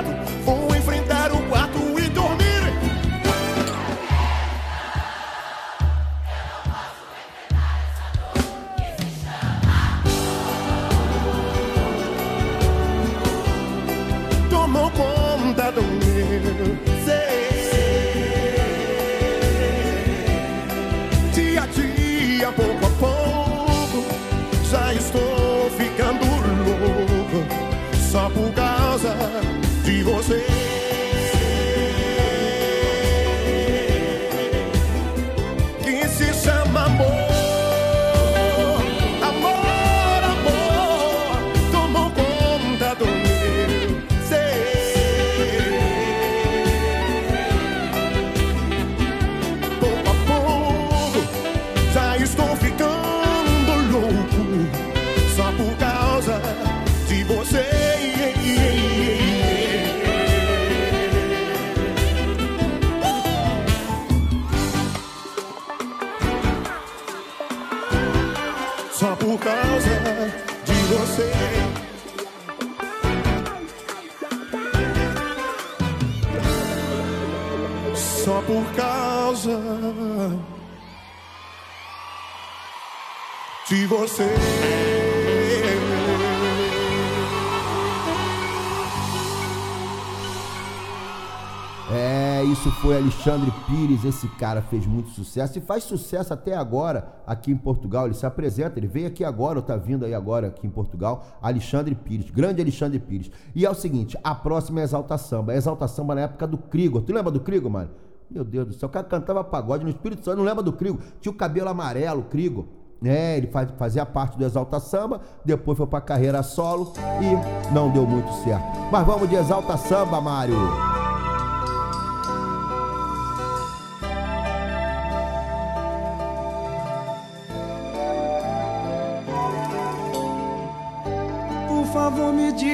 Alexandre 93.02 93.52
Pires. 93.66 94.04
Esse 94.04 94.28
cara 94.36 94.62
fez 94.62 94.86
muito 94.86 95.10
sucesso 95.10 95.58
e 95.58 95.60
faz 95.60 95.84
sucesso 95.84 96.32
até 96.32 96.54
agora 96.56 97.08
aqui 97.26 97.50
em 97.50 97.56
Portugal. 97.56 98.06
Ele 98.06 98.14
se 98.14 98.24
apresenta, 98.24 98.78
ele 98.78 98.86
veio 98.86 99.06
aqui 99.08 99.24
agora, 99.24 99.58
ou 99.58 99.62
tá 99.62 99.76
vindo 99.76 100.04
aí 100.04 100.14
agora 100.14 100.46
aqui 100.48 100.66
em 100.66 100.70
Portugal. 100.70 101.24
Alexandre 101.42 101.94
Pires, 101.94 102.30
grande 102.30 102.62
Alexandre 102.62 102.98
Pires. 102.98 103.30
E 103.54 103.66
é 103.66 103.70
o 103.70 103.74
seguinte: 103.74 104.16
a 104.22 104.34
próxima 104.34 104.80
é 104.80 104.84
Exalta 104.84 105.18
Samba. 105.18 105.52
É 105.52 105.56
Exalta 105.56 105.86
Samba 105.88 106.14
na 106.14 106.22
época 106.22 106.46
do 106.46 106.56
Crigo. 106.58 107.00
Tu 107.00 107.12
lembra 107.12 107.30
do 107.30 107.40
Crigo, 107.40 107.68
mano? 107.68 107.90
Meu 108.30 108.44
Deus 108.44 108.66
do 108.66 108.72
céu, 108.72 108.88
o 108.88 108.92
cara 108.92 109.04
cantava 109.04 109.44
pagode 109.44 109.84
no 109.84 109.90
Espírito 109.90 110.24
Santo. 110.24 110.38
Não 110.38 110.44
lembra 110.44 110.62
do 110.62 110.72
Crigo? 110.72 110.98
Tinha 111.20 111.30
o 111.32 111.36
cabelo 111.36 111.68
amarelo, 111.68 112.22
Crigo. 112.24 112.66
É, 113.04 113.36
ele 113.36 113.48
faz- 113.48 113.68
fazia 113.76 114.06
parte 114.06 114.38
do 114.38 114.44
Exalta 114.44 114.78
Samba, 114.78 115.20
depois 115.44 115.76
foi 115.76 115.88
pra 115.88 116.00
carreira 116.00 116.40
solo 116.42 116.92
e 117.20 117.74
não 117.74 117.90
deu 117.90 118.06
muito 118.06 118.32
certo. 118.44 118.64
Mas 118.92 119.04
vamos 119.04 119.28
de 119.28 119.34
Exalta 119.34 119.76
Samba, 119.76 120.20
Mário. 120.20 120.56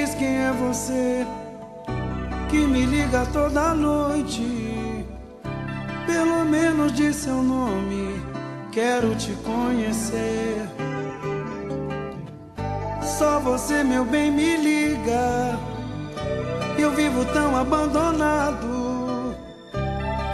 Diz 0.09 0.15
quem 0.15 0.39
é 0.39 0.53
você 0.53 1.27
que 2.49 2.67
me 2.67 2.87
liga 2.87 3.27
toda 3.33 3.75
noite. 3.75 4.43
Pelo 6.07 6.45
menos 6.45 6.93
diz 6.93 7.17
seu 7.17 7.43
nome, 7.43 8.23
quero 8.73 9.15
te 9.17 9.33
conhecer. 9.45 10.67
Só 13.03 13.39
você, 13.41 13.85
meu 13.85 14.05
bem, 14.05 14.31
me 14.31 14.57
liga. 14.57 15.59
Eu 16.79 16.91
vivo 16.93 17.25
tão 17.27 17.57
abandonado. 17.57 19.37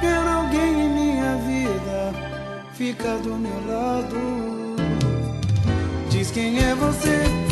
Quero 0.00 0.28
alguém 0.28 0.84
em 0.84 0.88
minha 0.88 1.36
vida, 1.36 2.12
fica 2.74 3.16
do 3.18 3.34
meu 3.34 3.66
lado. 3.66 4.76
Diz 6.10 6.30
quem 6.30 6.58
é 6.58 6.74
você, 6.74 7.43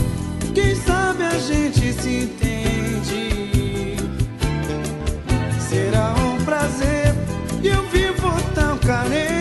quem 0.54 0.74
sabe 0.74 1.24
a 1.24 1.38
gente 1.38 1.92
se 1.92 2.24
entende. 2.24 3.96
Será 5.68 6.14
um 6.14 6.44
prazer, 6.44 7.14
eu 7.62 7.82
vivo 7.88 8.30
tão 8.54 8.78
carente. 8.78 9.32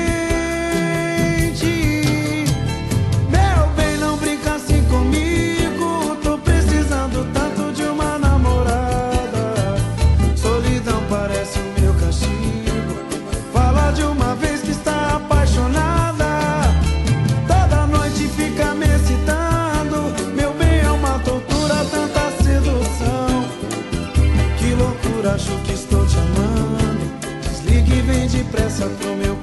Pressa 28.52 28.86
pro 29.00 29.16
meu 29.16 29.41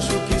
su 0.00 0.37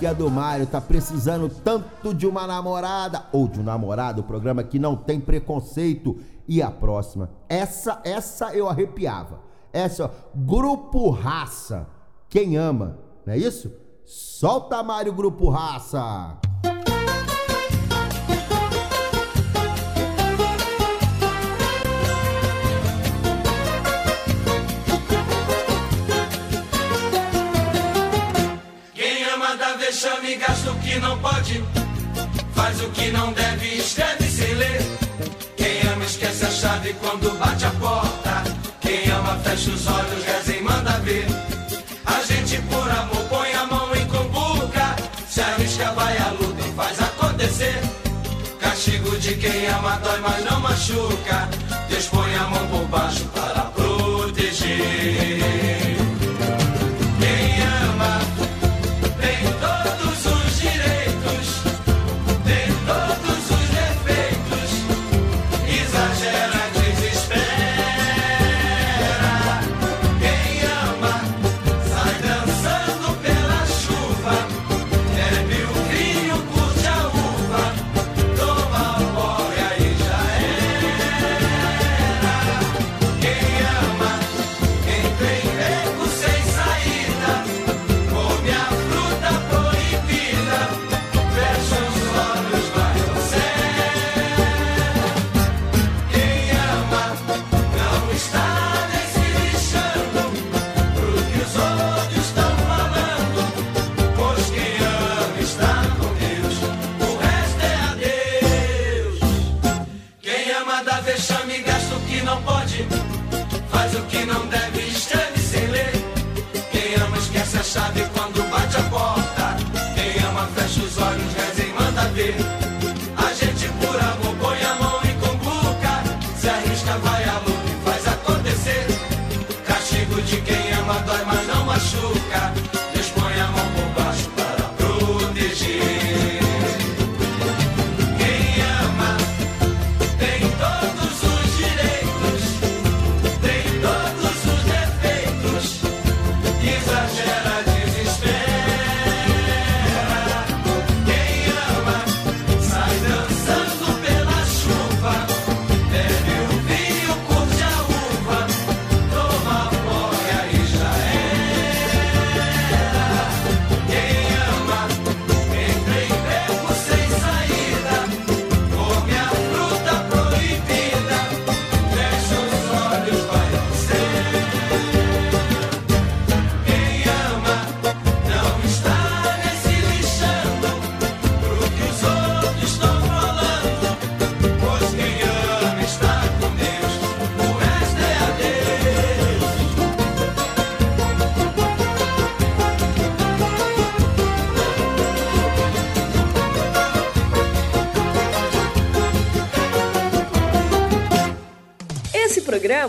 que 0.00 0.06
a 0.06 0.14
do 0.14 0.30
Mário 0.30 0.66
tá 0.66 0.80
precisando 0.80 1.50
tanto 1.62 2.14
de 2.14 2.26
uma 2.26 2.46
namorada 2.46 3.26
ou 3.30 3.46
de 3.46 3.60
um 3.60 3.62
namorado, 3.62 4.24
programa 4.24 4.64
que 4.64 4.78
não 4.78 4.96
tem 4.96 5.20
preconceito. 5.20 6.16
E 6.48 6.62
a 6.62 6.70
próxima, 6.70 7.28
essa 7.46 8.00
essa 8.02 8.54
eu 8.54 8.66
arrepiava. 8.66 9.40
Essa, 9.70 10.10
Grupo 10.34 11.10
Raça. 11.10 11.86
Quem 12.30 12.56
ama, 12.56 12.98
não 13.26 13.34
é 13.34 13.36
isso? 13.36 13.70
Solta 14.06 14.82
Mário 14.82 15.12
Grupo 15.12 15.50
Raça. 15.50 16.38
Faz 32.60 32.78
o 32.82 32.90
que 32.90 33.10
não 33.10 33.32
deve, 33.32 33.78
escreve 33.78 34.30
sem 34.30 34.52
ler. 34.52 34.82
Quem 35.56 35.80
ama 35.90 36.04
esquece 36.04 36.44
a 36.44 36.50
chave 36.50 36.92
quando 37.00 37.30
bate 37.38 37.64
a 37.64 37.70
porta. 37.70 38.44
Quem 38.82 39.10
ama 39.10 39.38
fecha 39.42 39.70
os 39.70 39.86
olhos, 39.86 40.22
reza 40.26 40.56
e 40.56 40.62
manda 40.62 40.90
ver. 40.98 41.24
A 42.04 42.20
gente 42.22 42.60
por 42.68 42.90
amor 42.90 43.24
põe 43.30 43.50
a 43.54 43.64
mão 43.64 43.96
em 43.96 44.06
cumbuca. 44.08 44.94
Se 45.26 45.40
arrisca, 45.40 45.90
vai 45.92 46.18
a 46.18 46.32
luta 46.32 46.68
e 46.68 46.72
faz 46.74 47.00
acontecer. 47.00 47.80
Castigo 48.60 49.16
de 49.16 49.36
quem 49.36 49.66
ama 49.68 49.98
dói, 50.04 50.20
mas 50.20 50.44
não 50.44 50.60
machuca. 50.60 51.48
Deus 51.88 52.06
põe 52.08 52.34
a 52.34 52.42
mão 52.44 52.66
por 52.68 52.84
baixo 52.88 53.24
para 53.34 53.62
proteger. 53.72 55.39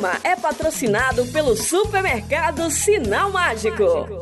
Programa 0.02 0.20
é 0.24 0.36
patrocinado 0.36 1.26
pelo 1.28 1.56
supermercado 1.56 2.72
Sinal 2.72 3.32
Mágico. 3.32 3.86
Vamos 3.86 4.21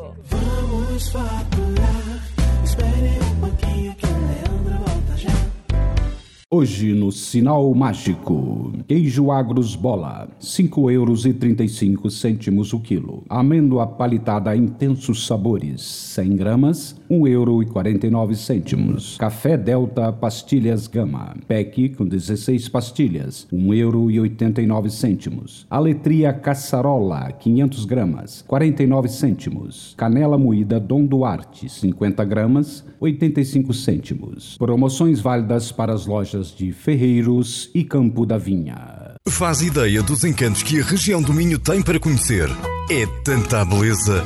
Hoje 6.59 6.93
no 6.93 7.09
Sinal 7.09 7.73
Mágico, 7.73 8.73
queijo 8.85 9.31
Agros 9.31 9.77
Bola, 9.77 10.27
5 10.41 10.91
euros 10.91 11.25
e 11.25 11.33
35 11.33 12.09
cêntimos 12.09 12.73
o 12.73 12.81
quilo. 12.81 13.23
Amêndoa 13.29 13.87
palitada 13.87 14.53
intensos 14.57 15.25
sabores, 15.25 15.81
100 15.81 16.35
gramas, 16.35 16.99
1 17.09 17.27
euro 17.27 17.63
e 17.63 17.65
49 17.65 18.35
cêntimos. 18.35 19.15
Café 19.15 19.55
Delta 19.55 20.11
pastilhas 20.11 20.85
Gama, 20.85 21.33
PEC 21.47 21.95
com 21.95 22.05
16 22.05 22.67
pastilhas, 22.67 23.47
1 23.53 23.73
euro 23.75 24.11
e 24.11 24.19
89 24.19 24.89
cêntimos. 24.89 25.65
Aletria 25.69 26.33
Caçarola, 26.33 27.31
500 27.31 27.85
gramas, 27.85 28.43
49 28.45 29.07
cêntimos. 29.07 29.93
Canela 29.95 30.37
moída 30.37 30.77
Dom 30.77 31.05
Duarte, 31.05 31.69
50 31.69 32.25
gramas, 32.25 32.83
85 32.99 33.73
cêntimos. 33.73 34.57
Promoções 34.57 35.21
válidas 35.21 35.71
para 35.71 35.93
as 35.93 36.05
lojas 36.05 36.48
de 36.55 36.71
Ferreiros 36.71 37.69
e 37.73 37.83
Campo 37.83 38.25
da 38.25 38.37
Vinha. 38.37 39.15
Faz 39.27 39.61
ideia 39.61 40.01
dos 40.01 40.23
encantos 40.23 40.63
que 40.63 40.79
a 40.79 40.83
região 40.83 41.21
do 41.21 41.33
Minho 41.33 41.59
tem 41.59 41.81
para 41.81 41.99
conhecer. 41.99 42.49
É 42.89 43.05
tanta 43.23 43.63
beleza 43.63 44.25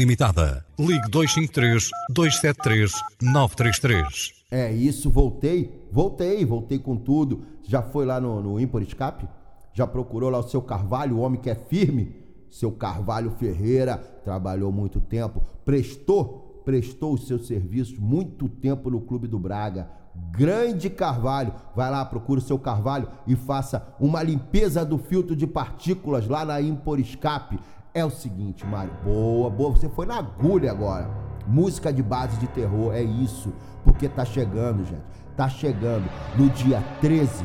Limitada. 0.00 0.64
Ligue 0.78 1.10
253 1.10 1.90
273 2.08 2.90
933. 3.20 4.32
É 4.50 4.72
isso, 4.72 5.10
voltei, 5.10 5.86
voltei, 5.92 6.42
voltei 6.42 6.78
com 6.78 6.96
tudo. 6.96 7.42
Já 7.62 7.82
foi 7.82 8.06
lá 8.06 8.18
no, 8.18 8.40
no 8.40 8.58
Impor 8.58 8.80
Escape? 8.80 9.28
Já 9.74 9.86
procurou 9.86 10.30
lá 10.30 10.38
o 10.38 10.48
seu 10.48 10.62
Carvalho, 10.62 11.18
o 11.18 11.20
homem 11.20 11.38
que 11.38 11.50
é 11.50 11.54
firme? 11.54 12.16
Seu 12.48 12.72
Carvalho 12.72 13.30
Ferreira 13.32 13.98
trabalhou 14.24 14.72
muito 14.72 15.02
tempo, 15.02 15.42
prestou, 15.66 16.62
prestou 16.64 17.12
os 17.12 17.26
seus 17.26 17.46
serviços 17.46 17.98
muito 17.98 18.48
tempo 18.48 18.88
no 18.88 19.02
Clube 19.02 19.28
do 19.28 19.38
Braga. 19.38 19.86
Grande 20.32 20.88
Carvalho, 20.88 21.52
vai 21.76 21.90
lá, 21.90 22.02
procura 22.06 22.40
o 22.40 22.42
seu 22.42 22.58
Carvalho 22.58 23.06
e 23.26 23.36
faça 23.36 23.86
uma 24.00 24.22
limpeza 24.22 24.82
do 24.82 24.96
filtro 24.96 25.36
de 25.36 25.46
partículas 25.46 26.26
lá 26.26 26.42
na 26.42 26.60
Impor 26.60 26.98
Escape. 26.98 27.60
É 27.92 28.04
o 28.04 28.10
seguinte, 28.10 28.64
Mário, 28.64 28.92
boa, 29.02 29.50
boa, 29.50 29.70
você 29.70 29.88
foi 29.88 30.06
na 30.06 30.18
agulha 30.18 30.70
agora. 30.70 31.10
Música 31.46 31.92
de 31.92 32.02
base 32.02 32.36
de 32.36 32.46
terror, 32.46 32.94
é 32.94 33.02
isso, 33.02 33.52
porque 33.84 34.08
tá 34.08 34.24
chegando, 34.24 34.84
gente. 34.84 35.02
Tá 35.36 35.48
chegando 35.48 36.08
no 36.36 36.48
dia 36.50 36.82
13 37.00 37.44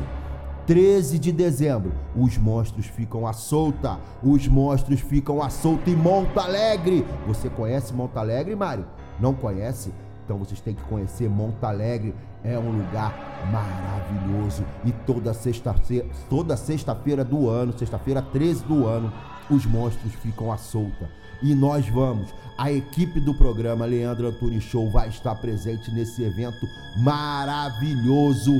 13 0.66 1.20
de 1.20 1.30
dezembro, 1.30 1.92
os 2.16 2.36
monstros 2.36 2.86
ficam 2.86 3.24
à 3.24 3.32
solta. 3.32 4.00
Os 4.20 4.48
monstros 4.48 5.00
ficam 5.00 5.40
à 5.40 5.48
solta 5.48 5.88
em 5.88 5.94
Monte 5.94 6.36
Alegre. 6.40 7.06
Você 7.26 7.48
conhece 7.48 7.94
Monte 7.94 8.16
Alegre, 8.16 8.56
Mário? 8.56 8.84
Não 9.20 9.32
conhece? 9.32 9.94
Então 10.24 10.36
vocês 10.38 10.60
têm 10.60 10.74
que 10.74 10.82
conhecer 10.82 11.30
Monte 11.30 11.64
Alegre. 11.64 12.16
É 12.42 12.58
um 12.58 12.72
lugar 12.78 13.14
maravilhoso. 13.52 14.64
E 14.84 14.90
toda 14.90 15.32
sexta-feira 15.32 16.08
toda 16.28 16.56
sexta 16.56 16.92
do 17.28 17.48
ano, 17.48 17.72
sexta-feira 17.78 18.20
13 18.20 18.64
do 18.64 18.86
ano, 18.86 19.12
os 19.50 19.66
monstros 19.66 20.12
ficam 20.14 20.52
à 20.52 20.56
solta. 20.56 21.08
E 21.42 21.54
nós 21.54 21.88
vamos. 21.88 22.34
A 22.56 22.72
equipe 22.72 23.20
do 23.20 23.34
programa 23.34 23.84
Leandro 23.84 24.28
Antunes 24.28 24.64
Show 24.64 24.90
vai 24.90 25.08
estar 25.08 25.34
presente 25.34 25.90
nesse 25.92 26.22
evento 26.22 26.66
maravilhoso. 26.98 28.52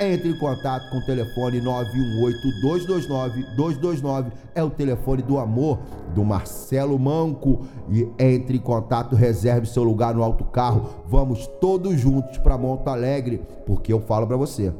Entre 0.00 0.30
em 0.30 0.38
contato 0.38 0.90
com 0.90 0.98
o 0.98 1.04
telefone 1.04 1.60
918-229-229. 3.56 4.32
É 4.54 4.64
o 4.64 4.70
telefone 4.70 5.22
do 5.22 5.38
amor 5.38 5.78
do 6.14 6.24
Marcelo 6.24 6.98
Manco. 6.98 7.66
E 7.90 8.08
entre 8.18 8.56
em 8.56 8.60
contato, 8.60 9.14
reserve 9.14 9.66
seu 9.66 9.84
lugar 9.84 10.14
no 10.14 10.22
autocarro. 10.22 11.04
Vamos 11.06 11.46
todos 11.60 12.00
juntos 12.00 12.38
para 12.38 12.56
Monte 12.58 12.88
Alegre. 12.88 13.42
Porque 13.66 13.92
eu 13.92 14.00
falo 14.00 14.26
para 14.26 14.36
você: 14.36 14.72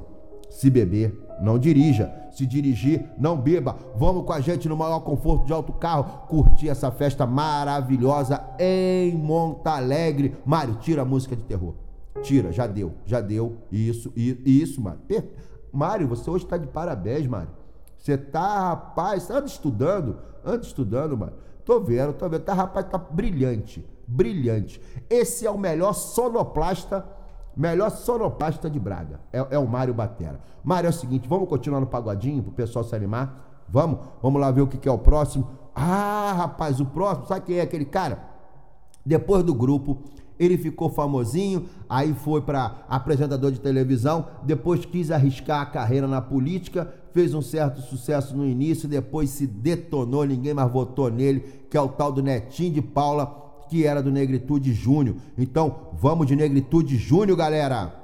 se 0.49 0.71
beber, 0.71 1.15
não 1.41 1.59
dirija. 1.59 2.22
Se 2.33 2.47
dirigir, 2.47 3.09
não 3.19 3.37
beba. 3.37 3.77
Vamos 3.95 4.25
com 4.25 4.33
a 4.33 4.41
gente 4.41 4.69
no 4.69 4.77
maior 4.77 5.01
conforto 5.01 5.45
de 5.45 5.53
autocarro 5.53 6.27
curtir 6.27 6.71
essa 6.71 6.91
festa 6.91 7.27
maravilhosa 7.27 8.43
em 8.59 9.15
Monte 9.15 9.69
Alegre. 9.69 10.37
Mário, 10.45 10.77
tira 10.77 11.03
a 11.03 11.05
música 11.05 11.37
de 11.37 11.45
terror. 11.45 11.75
Tira, 12.23 12.51
já 12.51 12.67
deu, 12.67 12.95
já 13.05 13.21
deu. 13.21 13.59
Isso, 13.71 14.11
isso, 14.17 14.81
Mário. 14.81 15.01
Mário, 15.71 16.09
você 16.09 16.29
hoje 16.31 16.47
tá 16.47 16.57
de 16.57 16.67
parabéns, 16.67 17.27
Mário. 17.27 17.51
Você 17.99 18.17
tá, 18.17 18.71
rapaz, 18.71 19.31
anda 19.31 19.47
estudando, 19.47 20.19
anda 20.45 20.65
estudando, 20.65 21.17
Mário. 21.17 21.37
Tô 21.65 21.81
vendo, 21.81 22.13
tô 22.15 22.29
vendo. 22.29 22.43
Tá, 22.43 22.55
rapaz, 22.55 22.87
tá 22.89 22.99
brilhante, 22.99 23.87
brilhante. 24.07 24.81
Esse 25.09 25.47
é 25.47 25.51
o 25.51 25.59
melhor 25.59 25.93
sonoplasta, 25.93 27.07
melhor 27.57 27.91
sonoplasta 27.91 28.69
de 28.69 28.79
Braga. 28.79 29.21
É, 29.33 29.47
é 29.51 29.59
o 29.59 29.67
Mário 29.67 29.95
Batera. 29.95 30.41
Mário, 30.63 30.87
é 30.87 30.91
o 30.91 30.93
seguinte, 30.93 31.29
vamos 31.29 31.49
continuar 31.49 31.81
no 31.81 31.87
pagodinho 31.87 32.43
pro 32.43 32.53
pessoal 32.53 32.85
se 32.85 32.95
animar? 32.95 33.65
Vamos? 33.69 34.01
Vamos 34.23 34.41
lá 34.41 34.51
ver 34.51 34.63
o 34.63 34.67
que, 34.67 34.79
que 34.79 34.89
é 34.89 34.93
o 34.93 34.99
próximo. 34.99 35.49
Ah, 35.75 36.35
rapaz, 36.37 36.81
o 36.81 36.87
próximo, 36.87 37.27
sabe 37.27 37.47
quem 37.47 37.57
é 37.57 37.63
aquele 37.63 37.85
cara? 37.85 38.23
Depois 39.05 39.43
do 39.43 39.55
grupo, 39.55 39.99
ele 40.39 40.59
ficou 40.59 40.89
famosinho, 40.89 41.67
aí 41.89 42.15
foi 42.15 42.43
para 42.43 42.85
apresentador 42.89 43.51
de 43.51 43.61
televisão, 43.61 44.27
depois 44.43 44.85
quis 44.85 45.11
arriscar 45.11 45.61
a 45.61 45.67
carreira 45.67 46.07
na 46.07 46.21
política, 46.21 46.93
fez 47.13 47.35
um 47.35 47.43
certo 47.43 47.81
sucesso 47.81 48.37
no 48.37 48.47
início, 48.47 48.89
depois 48.89 49.31
se 49.31 49.47
detonou, 49.47 50.25
ninguém 50.25 50.55
mais 50.55 50.71
votou 50.71 51.11
nele, 51.11 51.41
que 51.71 51.77
é 51.77 51.81
o 51.81 51.89
tal 51.89 52.13
do 52.13 52.23
Netinho 52.23 52.75
de 52.75 52.83
Paula, 52.83 53.42
que 53.73 53.87
era 53.87 54.03
do 54.03 54.13
Negritude 54.13 54.75
Júnior. 54.75 55.17
Então, 55.39 55.89
vamos 55.95 56.27
de 56.27 56.37
Negritude 56.37 56.99
Júnior, 56.99 57.39
galera! 57.39 58.02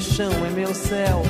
chão 0.00 0.32
é 0.46 0.50
meu 0.50 0.74
céu. 0.74 1.22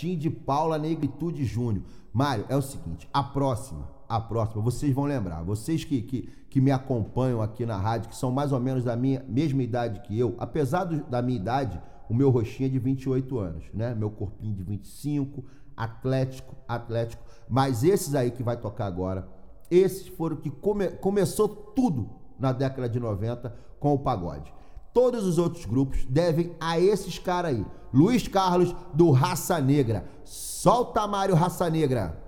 Tim 0.00 0.16
de 0.16 0.30
Paula 0.30 0.78
Negritude 0.78 1.44
Júnior. 1.44 1.84
Mário, 2.10 2.46
é 2.48 2.56
o 2.56 2.62
seguinte, 2.62 3.06
a 3.12 3.22
próxima, 3.22 3.86
a 4.08 4.18
próxima, 4.18 4.62
vocês 4.62 4.94
vão 4.94 5.04
lembrar, 5.04 5.42
vocês 5.42 5.84
que, 5.84 6.00
que, 6.00 6.22
que 6.48 6.58
me 6.58 6.70
acompanham 6.70 7.42
aqui 7.42 7.66
na 7.66 7.76
rádio, 7.76 8.08
que 8.08 8.16
são 8.16 8.32
mais 8.32 8.50
ou 8.50 8.58
menos 8.58 8.82
da 8.82 8.96
minha 8.96 9.22
mesma 9.28 9.62
idade 9.62 10.00
que 10.00 10.18
eu, 10.18 10.34
apesar 10.38 10.84
do, 10.84 11.04
da 11.04 11.20
minha 11.20 11.38
idade, 11.38 11.78
o 12.08 12.14
meu 12.14 12.30
roxinho 12.30 12.66
é 12.66 12.70
de 12.70 12.78
28 12.78 13.38
anos, 13.38 13.64
né? 13.74 13.94
Meu 13.94 14.10
corpinho 14.10 14.54
de 14.54 14.62
25, 14.62 15.44
atlético, 15.76 16.56
atlético. 16.66 17.22
Mas 17.46 17.84
esses 17.84 18.14
aí 18.14 18.30
que 18.30 18.42
vai 18.42 18.56
tocar 18.56 18.86
agora, 18.86 19.28
esses 19.70 20.08
foram 20.08 20.36
que 20.36 20.48
come, 20.48 20.88
começou 20.92 21.46
tudo 21.46 22.08
na 22.38 22.52
década 22.52 22.88
de 22.88 22.98
90 22.98 23.54
com 23.78 23.92
o 23.92 23.98
pagode. 23.98 24.50
Todos 24.92 25.24
os 25.24 25.38
outros 25.38 25.64
grupos 25.64 26.04
devem 26.06 26.54
a 26.60 26.78
esses 26.78 27.18
caras 27.18 27.52
aí. 27.52 27.66
Luiz 27.92 28.26
Carlos, 28.26 28.74
do 28.92 29.10
Raça 29.10 29.60
Negra. 29.60 30.08
Solta 30.24 31.06
Mário 31.06 31.34
Raça 31.34 31.68
Negra! 31.70 32.19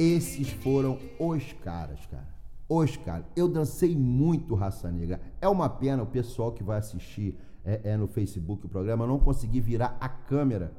Esses 0.00 0.48
foram 0.48 0.98
os 1.18 1.52
caras, 1.62 2.06
cara. 2.06 2.26
Os 2.66 2.96
caras. 2.96 3.26
Eu 3.36 3.46
dancei 3.46 3.94
muito 3.94 4.54
Raça 4.54 4.90
Negra. 4.90 5.20
É 5.42 5.46
uma 5.46 5.68
pena 5.68 6.02
o 6.02 6.06
pessoal 6.06 6.52
que 6.52 6.64
vai 6.64 6.78
assistir 6.78 7.38
é, 7.62 7.82
é 7.84 7.96
no 7.98 8.06
Facebook 8.06 8.64
o 8.64 8.68
programa 8.70 9.06
não 9.06 9.18
conseguir 9.18 9.60
virar 9.60 9.98
a 10.00 10.08
câmera 10.08 10.72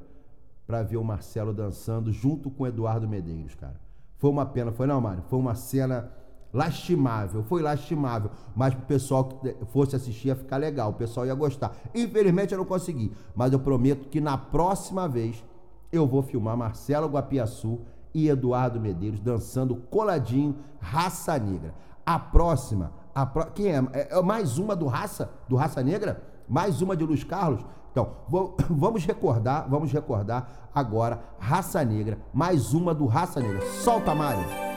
para 0.66 0.82
ver 0.82 0.98
o 0.98 1.04
Marcelo 1.04 1.54
dançando 1.54 2.12
junto 2.12 2.50
com 2.50 2.64
o 2.64 2.68
Eduardo 2.68 3.08
Medeiros, 3.08 3.54
cara. 3.54 3.80
Foi 4.18 4.32
uma 4.32 4.44
pena, 4.44 4.72
foi 4.72 4.88
não, 4.88 5.00
Mário? 5.00 5.22
Foi 5.30 5.38
uma 5.38 5.54
cena 5.54 6.12
lastimável, 6.52 7.44
foi 7.44 7.62
lastimável. 7.62 8.32
Mas 8.56 8.74
pro 8.74 8.88
pessoal 8.88 9.26
que 9.26 9.50
eh, 9.50 9.56
fosse 9.68 9.96
assistir 9.96 10.30
ia 10.30 10.36
ficar 10.36 10.58
legal, 10.58 10.90
o 10.90 10.94
pessoal 10.94 11.28
ia 11.28 11.36
gostar. 11.36 11.76
Infelizmente 11.94 12.54
eu 12.54 12.58
não 12.58 12.66
consegui, 12.66 13.12
mas 13.36 13.54
eu 13.54 13.60
prometo 13.60 14.10
que 14.10 14.20
na 14.20 14.36
próxima 14.36 15.08
vez 15.08 15.44
eu 15.92 16.08
vou 16.08 16.24
filmar 16.24 16.58
Marcelo 16.58 17.08
Guapiaçu 17.08 17.82
e 18.14 18.28
Eduardo 18.28 18.80
Medeiros 18.80 19.20
dançando 19.20 19.76
coladinho 19.76 20.56
Raça 20.80 21.38
Negra. 21.38 21.74
A 22.06 22.18
próxima, 22.20 22.92
a 23.14 23.26
pro... 23.26 23.46
quem 23.52 23.68
é? 23.68 23.84
é? 23.94 24.18
é? 24.18 24.22
Mais 24.22 24.58
uma 24.58 24.76
do 24.76 24.88
Raça, 24.88 25.30
do 25.48 25.56
Raça 25.56 25.82
Negra? 25.84 26.24
Mais 26.48 26.82
uma 26.82 26.96
de 26.96 27.04
Luiz 27.04 27.24
Carlos? 27.24 27.66
Então, 27.92 28.12
vamos 28.70 29.06
recordar, 29.06 29.68
vamos 29.70 29.92
recordar 29.92 30.70
agora 30.74 31.22
Raça 31.40 31.84
Negra, 31.84 32.18
mais 32.34 32.74
uma 32.74 32.94
do 32.94 33.06
Raça 33.06 33.40
Negra. 33.40 33.62
Solta, 33.84 34.16
Mário! 34.16 34.71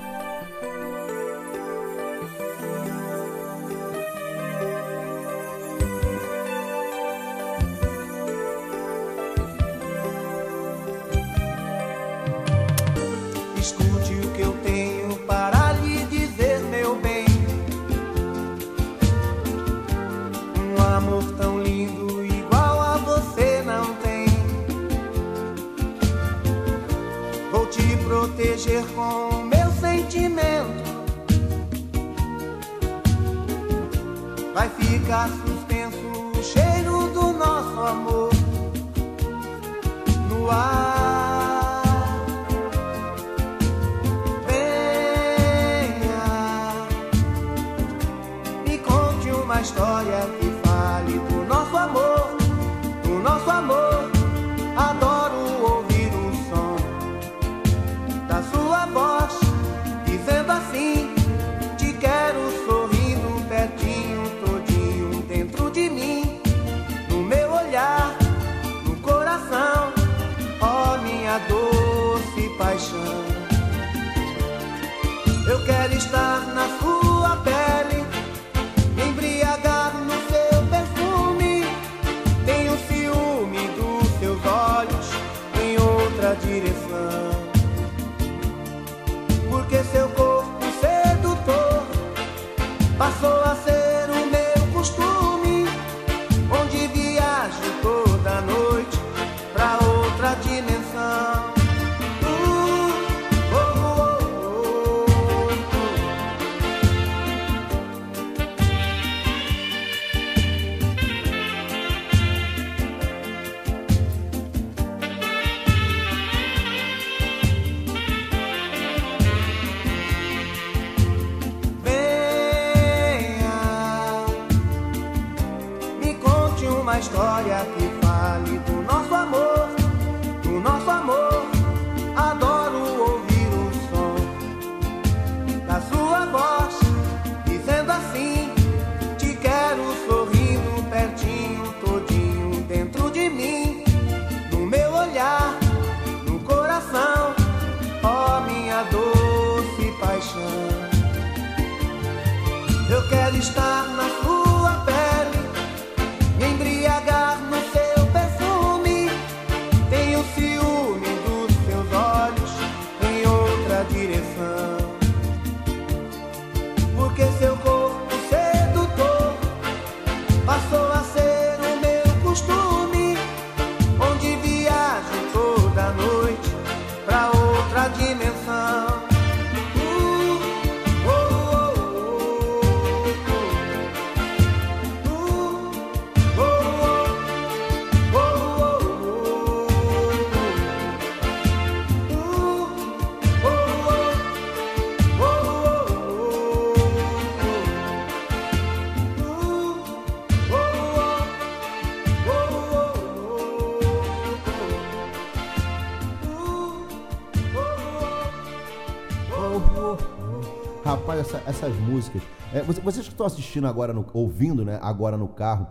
Essas 211.55 211.75
músicas. 211.81 212.21
é, 212.53 212.63
você- 212.63 212.81
vocês 212.81 213.07
que 213.07 213.13
estão 213.13 213.27
assistindo 213.27 213.67
agora, 213.67 213.93
no- 213.93 214.05
ouvindo, 214.13 214.65
né? 214.65 214.79
Agora 214.83 215.17
no 215.17 215.29
carro, 215.29 215.67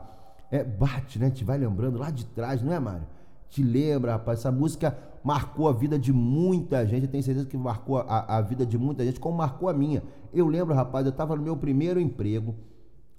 é, 0.51 0.63
bate, 0.63 1.19
né? 1.19 1.29
Te 1.29 1.43
vai 1.43 1.57
lembrando 1.57 1.97
lá 1.99 2.09
de 2.09 2.25
trás, 2.25 2.61
não 2.61 2.73
é, 2.73 2.79
Mário? 2.79 3.05
Te 3.49 3.61
lembra, 3.63 4.13
rapaz. 4.13 4.39
Essa 4.39 4.51
música 4.51 4.97
marcou 5.23 5.67
a 5.69 5.71
vida 5.73 5.97
de 5.99 6.11
muita 6.13 6.85
gente. 6.85 7.03
Eu 7.05 7.11
tenho 7.11 7.23
certeza 7.23 7.45
que 7.47 7.55
marcou 7.57 7.97
a, 7.99 8.37
a 8.37 8.41
vida 8.41 8.65
de 8.65 8.77
muita 8.77 9.03
gente, 9.05 9.19
como 9.19 9.37
marcou 9.37 9.69
a 9.69 9.73
minha. 9.73 10.01
Eu 10.33 10.47
lembro, 10.47 10.73
rapaz, 10.73 11.05
eu 11.05 11.11
estava 11.11 11.35
no 11.35 11.43
meu 11.43 11.55
primeiro 11.55 11.99
emprego. 11.99 12.55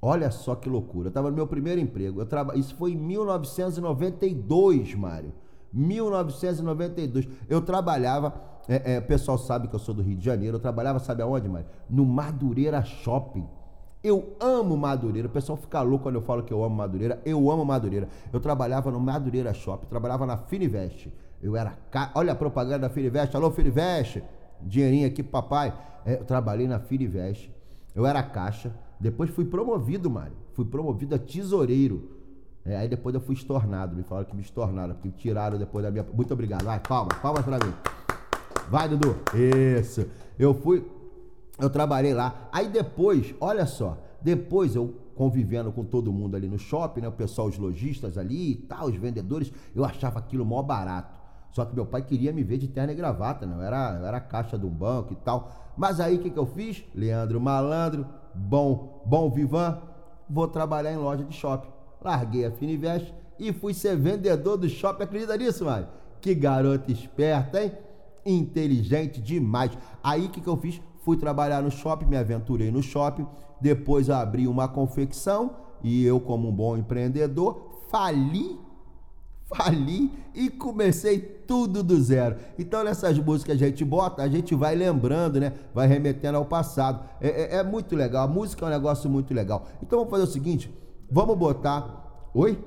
Olha 0.02 0.30
só 0.30 0.54
que 0.54 0.68
loucura. 0.68 1.06
Eu 1.06 1.10
estava 1.10 1.30
no 1.30 1.36
meu 1.36 1.46
primeiro 1.46 1.80
emprego. 1.80 2.20
Eu 2.20 2.26
traba... 2.26 2.56
Isso 2.56 2.74
foi 2.74 2.92
em 2.92 2.96
1992, 2.96 4.94
Mário. 4.94 5.32
1992. 5.72 7.28
Eu 7.48 7.60
trabalhava. 7.62 8.34
É, 8.68 8.94
é, 8.94 8.98
o 8.98 9.02
pessoal 9.02 9.36
sabe 9.36 9.68
que 9.68 9.74
eu 9.74 9.78
sou 9.78 9.94
do 9.94 10.02
Rio 10.02 10.16
de 10.16 10.24
Janeiro. 10.24 10.56
Eu 10.56 10.60
trabalhava, 10.60 10.98
sabe 10.98 11.22
aonde, 11.22 11.48
Mário? 11.48 11.66
No 11.88 12.04
Madureira 12.04 12.82
Shopping. 12.82 13.46
Eu 14.02 14.36
amo 14.40 14.76
Madureira. 14.76 15.28
O 15.28 15.30
pessoal 15.30 15.56
fica 15.56 15.80
louco 15.80 16.04
quando 16.04 16.16
eu 16.16 16.22
falo 16.22 16.42
que 16.42 16.52
eu 16.52 16.62
amo 16.62 16.74
Madureira. 16.74 17.20
Eu 17.24 17.50
amo 17.50 17.64
Madureira. 17.64 18.08
Eu 18.32 18.40
trabalhava 18.40 18.90
no 18.90 19.00
Madureira 19.00 19.52
Shopping. 19.52 19.86
Trabalhava 19.86 20.26
na 20.26 20.36
Finivest. 20.36 21.10
Eu 21.42 21.56
era. 21.56 21.76
Ca... 21.90 22.10
Olha 22.14 22.32
a 22.32 22.36
propaganda 22.36 22.80
da 22.80 22.90
Finivest. 22.90 23.34
Alô, 23.34 23.50
Finivest. 23.50 24.22
Dinheirinho 24.60 25.06
aqui, 25.08 25.22
papai. 25.22 25.72
É, 26.04 26.14
eu 26.14 26.24
trabalhei 26.24 26.66
na 26.66 26.78
Finivest. 26.78 27.50
Eu 27.94 28.06
era 28.06 28.22
caixa. 28.22 28.74
Depois 28.98 29.30
fui 29.30 29.44
promovido, 29.44 30.10
Mário. 30.10 30.36
Fui 30.54 30.64
promovido 30.64 31.14
a 31.14 31.18
tesoureiro. 31.18 32.10
É, 32.64 32.76
aí 32.76 32.88
depois 32.88 33.14
eu 33.14 33.20
fui 33.20 33.34
estornado. 33.34 33.94
Me 33.94 34.02
falaram 34.02 34.26
que 34.26 34.34
me 34.34 34.42
estornaram, 34.42 34.94
porque 34.94 35.08
me 35.08 35.14
tiraram 35.14 35.58
depois 35.58 35.84
da 35.84 35.90
minha. 35.90 36.04
Muito 36.14 36.32
obrigado. 36.32 36.64
Vai, 36.64 36.80
palmas, 36.80 37.18
palmas 37.18 37.44
pra 37.44 37.58
mim. 37.58 38.03
Vai, 38.70 38.88
Dudu. 38.88 39.16
Isso. 39.78 40.06
Eu 40.38 40.54
fui. 40.54 40.86
Eu 41.58 41.70
trabalhei 41.70 42.12
lá. 42.14 42.48
Aí 42.52 42.68
depois, 42.68 43.34
olha 43.40 43.66
só. 43.66 43.98
Depois 44.20 44.74
eu 44.74 44.94
convivendo 45.14 45.70
com 45.70 45.84
todo 45.84 46.12
mundo 46.12 46.34
ali 46.34 46.48
no 46.48 46.58
shopping, 46.58 47.02
né? 47.02 47.08
O 47.08 47.12
pessoal, 47.12 47.48
os 47.48 47.58
lojistas 47.58 48.18
ali 48.18 48.52
e 48.52 48.56
tal, 48.56 48.86
os 48.86 48.96
vendedores, 48.96 49.52
eu 49.74 49.84
achava 49.84 50.18
aquilo 50.18 50.44
mó 50.44 50.62
barato. 50.62 51.14
Só 51.52 51.64
que 51.64 51.74
meu 51.74 51.86
pai 51.86 52.02
queria 52.02 52.32
me 52.32 52.42
ver 52.42 52.58
de 52.58 52.66
terno 52.66 52.92
e 52.92 52.96
gravata, 52.96 53.46
né? 53.46 53.54
Eu 53.56 53.62
era, 53.62 54.00
era 54.04 54.20
caixa 54.20 54.58
de 54.58 54.66
um 54.66 54.70
banco 54.70 55.12
e 55.12 55.16
tal. 55.16 55.72
Mas 55.76 56.00
aí 56.00 56.16
o 56.16 56.18
que, 56.18 56.30
que 56.30 56.38
eu 56.38 56.46
fiz? 56.46 56.84
Leandro 56.94 57.40
Malandro, 57.40 58.06
bom, 58.34 59.02
bom 59.06 59.30
vivan, 59.30 59.80
vou 60.28 60.48
trabalhar 60.48 60.92
em 60.92 60.96
loja 60.96 61.22
de 61.22 61.34
shopping. 61.34 61.68
Larguei 62.02 62.44
a 62.44 62.50
Finivest 62.50 63.14
e 63.38 63.52
fui 63.52 63.72
ser 63.72 63.96
vendedor 63.96 64.56
do 64.56 64.68
shopping. 64.68 65.04
Acredita 65.04 65.36
nisso, 65.36 65.64
Mário? 65.64 65.86
Que 66.20 66.34
garota 66.34 66.90
esperta, 66.90 67.62
hein? 67.62 67.72
Inteligente 68.24 69.20
demais. 69.20 69.72
Aí 70.02 70.26
o 70.26 70.30
que, 70.30 70.40
que 70.40 70.48
eu 70.48 70.56
fiz? 70.56 70.80
Fui 71.04 71.16
trabalhar 71.16 71.62
no 71.62 71.70
shopping, 71.70 72.06
me 72.06 72.16
aventurei 72.16 72.70
no 72.70 72.82
shopping. 72.82 73.26
Depois 73.60 74.08
abri 74.10 74.46
uma 74.48 74.66
confecção 74.68 75.56
e 75.82 76.04
eu, 76.04 76.18
como 76.20 76.48
um 76.48 76.52
bom 76.52 76.76
empreendedor, 76.76 77.80
fali 77.90 78.58
fali 79.46 80.10
e 80.34 80.48
comecei 80.50 81.18
tudo 81.18 81.82
do 81.82 82.00
zero. 82.02 82.36
Então 82.58 82.82
nessas 82.82 83.18
músicas 83.18 83.56
que 83.58 83.64
a 83.64 83.68
gente 83.68 83.84
bota, 83.84 84.22
a 84.22 84.28
gente 84.28 84.54
vai 84.54 84.74
lembrando, 84.74 85.38
né? 85.38 85.52
Vai 85.74 85.86
remetendo 85.86 86.38
ao 86.38 86.44
passado. 86.44 87.04
É, 87.20 87.28
é- 87.28 87.56
é 87.56 87.62
muito 87.62 87.94
legal, 87.94 88.24
a 88.24 88.28
música 88.30 88.64
é 88.64 88.68
um 88.68 88.72
negócio 88.72 89.08
muito 89.08 89.32
legal. 89.34 89.66
Então 89.82 89.98
vamos 89.98 90.10
fazer 90.10 90.24
o 90.24 90.32
seguinte, 90.32 90.74
vamos 91.10 91.36
botar... 91.36 92.02
Oi? 92.34 92.58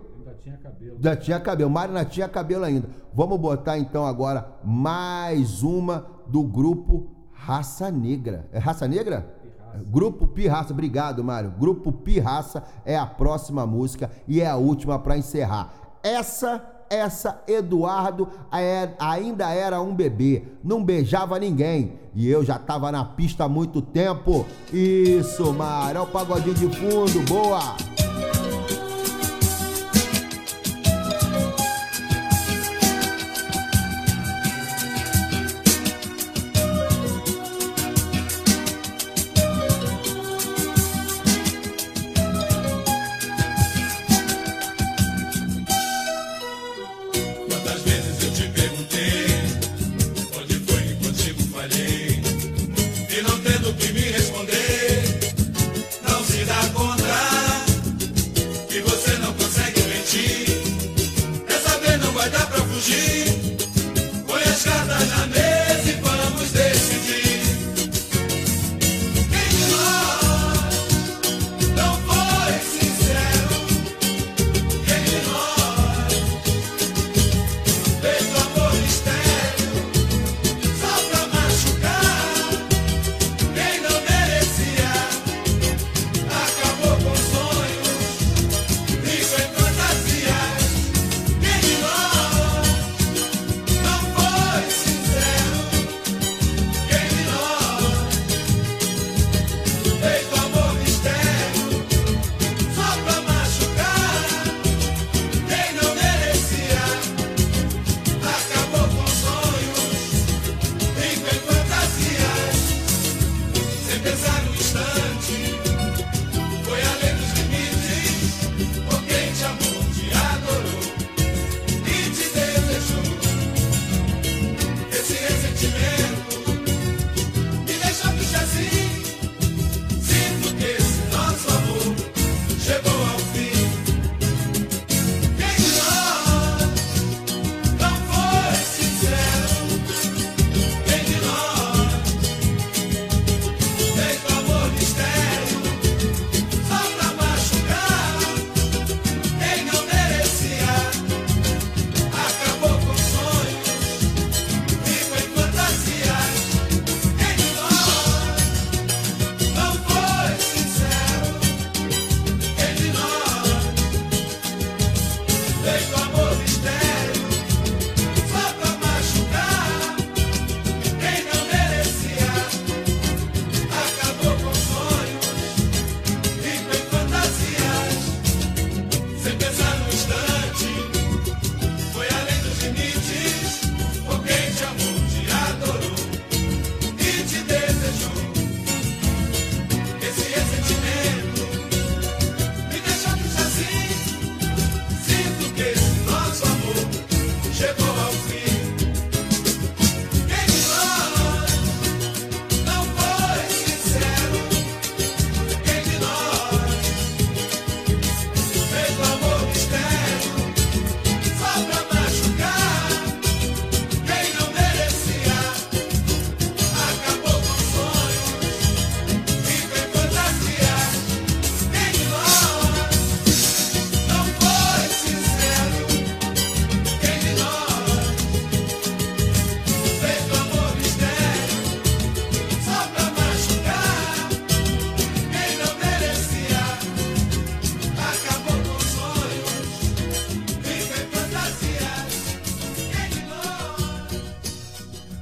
Tinha 0.41 0.57
cabelo. 0.57 0.97
Já 1.01 1.15
tinha 1.15 1.39
cabelo, 1.39 1.69
Mário 1.69 1.93
não 1.93 2.05
tinha 2.05 2.27
cabelo 2.27 2.63
ainda. 2.63 2.89
Vamos 3.13 3.39
botar 3.39 3.77
então 3.77 4.05
agora 4.05 4.47
mais 4.63 5.63
uma 5.63 6.05
do 6.27 6.43
grupo 6.43 7.07
Raça 7.31 7.89
Negra. 7.91 8.47
É 8.51 8.59
Raça 8.59 8.87
Negra? 8.87 9.35
Grupo 9.85 10.27
Pirraça, 10.27 10.73
obrigado, 10.73 11.23
Mário. 11.23 11.51
Grupo 11.51 11.91
Pirraça 11.91 12.63
é 12.85 12.97
a 12.97 13.05
próxima 13.05 13.65
música 13.65 14.09
e 14.27 14.41
é 14.41 14.47
a 14.47 14.55
última 14.55 14.97
para 14.97 15.17
encerrar. 15.17 15.71
Essa, 16.01 16.63
essa, 16.89 17.41
Eduardo 17.47 18.27
é- 18.51 18.89
ainda 18.97 19.51
era 19.51 19.81
um 19.81 19.93
bebê, 19.93 20.45
não 20.63 20.83
beijava 20.83 21.37
ninguém. 21.37 21.99
E 22.15 22.27
eu 22.27 22.43
já 22.43 22.57
tava 22.57 22.91
na 22.91 23.05
pista 23.05 23.43
há 23.43 23.49
muito 23.49 23.81
tempo. 23.81 24.45
Isso, 24.73 25.53
Mário, 25.53 26.01
olha 26.01 26.09
o 26.09 26.11
pagodinho 26.11 26.55
de 26.55 26.67
fundo, 26.75 27.21
boa! 27.27 28.06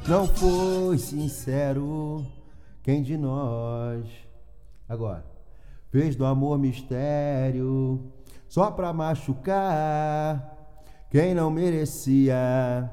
Não 0.08 0.28
foi 0.28 1.00
sincero 1.00 2.24
quem 2.84 3.02
de 3.02 3.18
nós. 3.18 4.06
Agora, 4.88 5.26
fez 5.90 6.16
do 6.16 6.24
amor 6.24 6.60
mistério 6.60 8.14
só 8.48 8.70
pra 8.70 8.94
machucar 8.94 10.76
quem 11.10 11.34
não 11.34 11.50
merecia. 11.50 12.88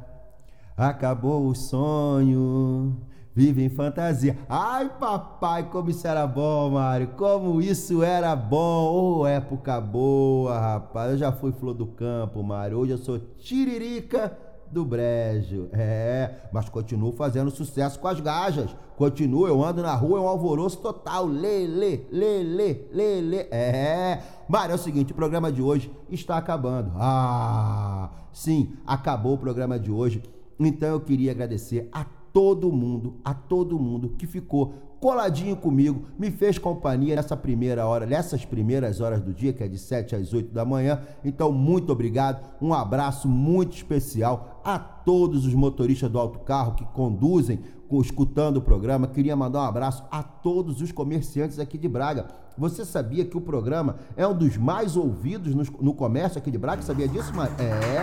Acabou 0.75 1.49
o 1.49 1.55
sonho, 1.55 2.97
vive 3.35 3.63
em 3.63 3.69
fantasia. 3.69 4.39
Ai, 4.49 4.89
papai, 4.99 5.69
como 5.69 5.91
isso 5.91 6.07
era 6.09 6.27
bom, 6.27 6.71
Mário. 6.71 7.09
Como 7.09 7.61
isso 7.61 8.03
era 8.03 8.35
bom. 8.35 9.19
Ô, 9.21 9.27
época 9.27 9.79
boa, 9.83 10.59
rapaz. 10.59 11.11
Eu 11.11 11.19
já 11.19 11.31
fui 11.31 11.53
flor 11.53 11.75
do 11.75 11.89
campo, 11.89 12.43
Mário. 12.43 12.79
Hoje 12.79 12.93
eu 12.93 12.99
sou 12.99 13.19
tiririca 13.19 14.35
do 14.73 14.85
brejo. 14.85 15.69
É, 15.73 16.31
mas 16.53 16.69
continuo 16.69 17.13
fazendo 17.13 17.51
sucesso 17.51 17.99
com 17.99 18.09
as 18.09 18.19
gajas. 18.21 18.75
Continuo, 18.97 19.47
eu 19.47 19.63
ando 19.63 19.83
na 19.83 19.95
rua, 19.95 20.19
é 20.19 20.23
um 20.23 20.29
alvoroço 20.29 20.79
total. 20.79 21.27
Lê, 21.27 21.67
lê, 21.67 22.01
lê. 22.11 23.47
É. 23.51 24.23
Mário, 24.49 24.73
é 24.73 24.77
o 24.77 24.79
seguinte, 24.79 25.13
o 25.13 25.15
programa 25.15 25.53
de 25.53 25.63
hoje 25.63 25.91
está 26.11 26.37
acabando. 26.37 26.93
Ah, 26.97 28.11
sim, 28.33 28.73
acabou 28.87 29.35
o 29.35 29.39
programa 29.39 29.79
de 29.79 29.91
hoje. 29.91 30.23
Então 30.59 30.89
eu 30.89 31.01
queria 31.01 31.33
agradecer 31.33 31.89
a 31.93 32.05
todo 32.33 32.73
mundo, 32.73 33.17
a 33.25 33.35
todo 33.35 33.79
mundo 33.79 34.11
que 34.11 34.27
ficou 34.27 34.75
coladinho 35.03 35.57
comigo, 35.57 36.05
me 36.17 36.31
fez 36.31 36.59
companhia 36.59 37.17
nessa 37.17 37.37
primeira 37.37 37.85
hora, 37.85 38.07
nessas 38.07 38.45
primeiras 38.45 39.01
horas 39.01 39.21
do 39.21 39.35
dia, 39.35 39.53
que 39.53 39.65
é 39.65 39.67
de 39.67 39.77
7 39.77 40.15
às 40.15 40.33
8 40.33 40.55
da 40.55 40.65
manhã. 40.65 41.03
Então, 41.25 41.51
muito 41.51 41.91
obrigado. 41.91 42.41
Um 42.63 42.73
abraço 42.73 43.29
muito 43.29 43.75
especial 43.75 44.61
a 44.65 44.79
todos 44.79 45.45
os 45.45 45.55
motoristas 45.55 46.09
do 46.09 46.21
autocarro 46.21 46.77
que 46.77 46.85
conduzem, 46.85 47.59
escutando 48.01 48.59
o 48.59 48.63
programa. 48.63 49.07
Queria 49.07 49.37
mandar 49.37 49.61
um 49.61 49.67
abraço 49.67 50.05
a 50.11 50.23
todos 50.23 50.81
os 50.81 50.93
comerciantes 50.93 51.59
aqui 51.59 51.77
de 51.77 51.89
Braga. 51.89 52.27
Você 52.57 52.85
sabia 52.85 53.25
que 53.25 53.37
o 53.37 53.41
programa 53.41 53.97
é 54.17 54.27
um 54.27 54.37
dos 54.37 54.57
mais 54.57 54.97
ouvidos 54.97 55.55
nos- 55.55 55.71
no, 55.71 55.95
comércio 55.95 56.39
aqui 56.39 56.51
de 56.51 56.59
Braga? 56.59 56.83
Sabia 56.83 57.09
disso, 57.09 57.35
mano? 57.35 57.51
É. 57.59 58.03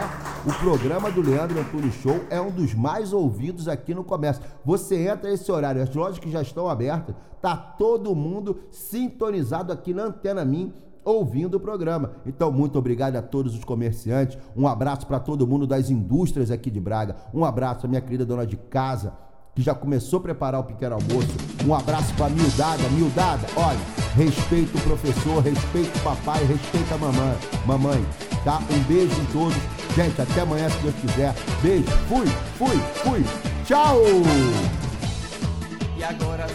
O 0.50 0.54
programa 0.60 1.12
do 1.12 1.22
Leandro 1.22 1.60
Antunes 1.60 1.94
Show 1.96 2.20
é 2.30 2.42
um 2.42 2.52
dos 2.52 2.74
mais 2.74 3.14
ouvidos 3.14 3.68
aqui 3.68 3.94
no 3.94 4.04
comércio. 4.04 4.44
Você 4.66 5.08
entra 5.08 5.30
nesse 5.30 5.52
horário, 5.52 5.82
as 5.82 5.94
lojas 5.94 6.20
que 6.20 6.32
já 6.32 6.42
estão 6.42 6.68
abertas, 6.68 7.16
tá 7.42 7.56
todo 7.56 8.16
mundo 8.16 8.58
sintonizado 8.72 9.72
aqui 9.72 9.94
na 9.94 10.04
Antena 10.06 10.44
Mim 10.44 10.74
ouvindo 11.06 11.56
o 11.56 11.60
programa. 11.60 12.12
Então, 12.26 12.52
muito 12.52 12.78
obrigado 12.78 13.16
a 13.16 13.22
todos 13.22 13.56
os 13.56 13.64
comerciantes. 13.64 14.38
Um 14.56 14.68
abraço 14.68 15.08
para 15.08 15.20
todo 15.20 15.48
mundo 15.48 15.66
das 15.66 15.90
indústrias 15.90 16.52
aqui 16.52 16.70
de 16.70 16.80
Braga. 16.80 17.16
Um 17.34 17.46
abraço 17.46 17.86
à 17.86 17.90
minha 17.90 18.02
querida 18.02 18.26
dona 18.26 18.46
de 18.46 18.58
casa, 18.58 19.14
que 19.56 19.62
já 19.62 19.74
começou 19.74 20.20
a 20.20 20.24
preparar 20.24 20.62
o 20.62 20.64
pequeno 20.64 20.96
almoço. 20.96 21.30
Um 21.66 21.74
abraço 21.74 22.14
para 22.16 22.30
Mildada. 22.30 22.84
Mildada, 22.90 23.48
olha, 23.56 23.80
respeita 24.16 24.78
o 24.78 24.82
professor, 24.82 25.44
respeita 25.44 25.98
o 25.98 26.02
papai, 26.02 26.44
respeita 26.46 26.96
a 26.96 26.98
mamãe. 26.98 27.38
Mamãe, 27.66 28.06
tá? 28.44 28.62
Um 28.72 28.80
beijo 28.84 29.20
em 29.20 29.26
todos. 29.26 29.58
Gente, 29.96 30.22
até 30.22 30.42
amanhã, 30.42 30.70
se 30.70 30.78
Deus 30.80 30.96
quiser. 30.96 31.36
Beijo. 31.62 31.90
Fui, 32.08 32.28
fui, 32.58 32.78
fui. 33.04 33.26
Tchau! 33.66 34.02
E 35.98 36.04
agora 36.04 36.48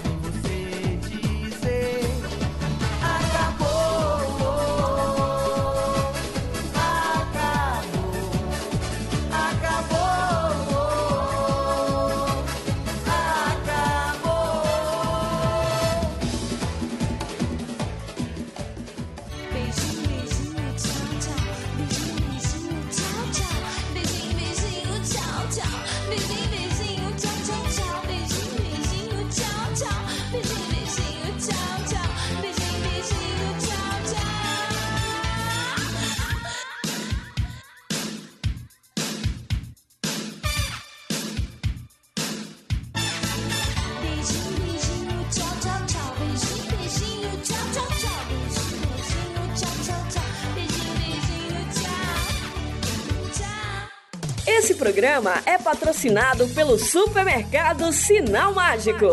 programa 55.04 55.34
é 55.44 55.58
patrocinado 55.58 56.48
pelo 56.54 56.78
supermercado 56.78 57.92
Sinal 57.92 58.54
Mágico. 58.54 59.06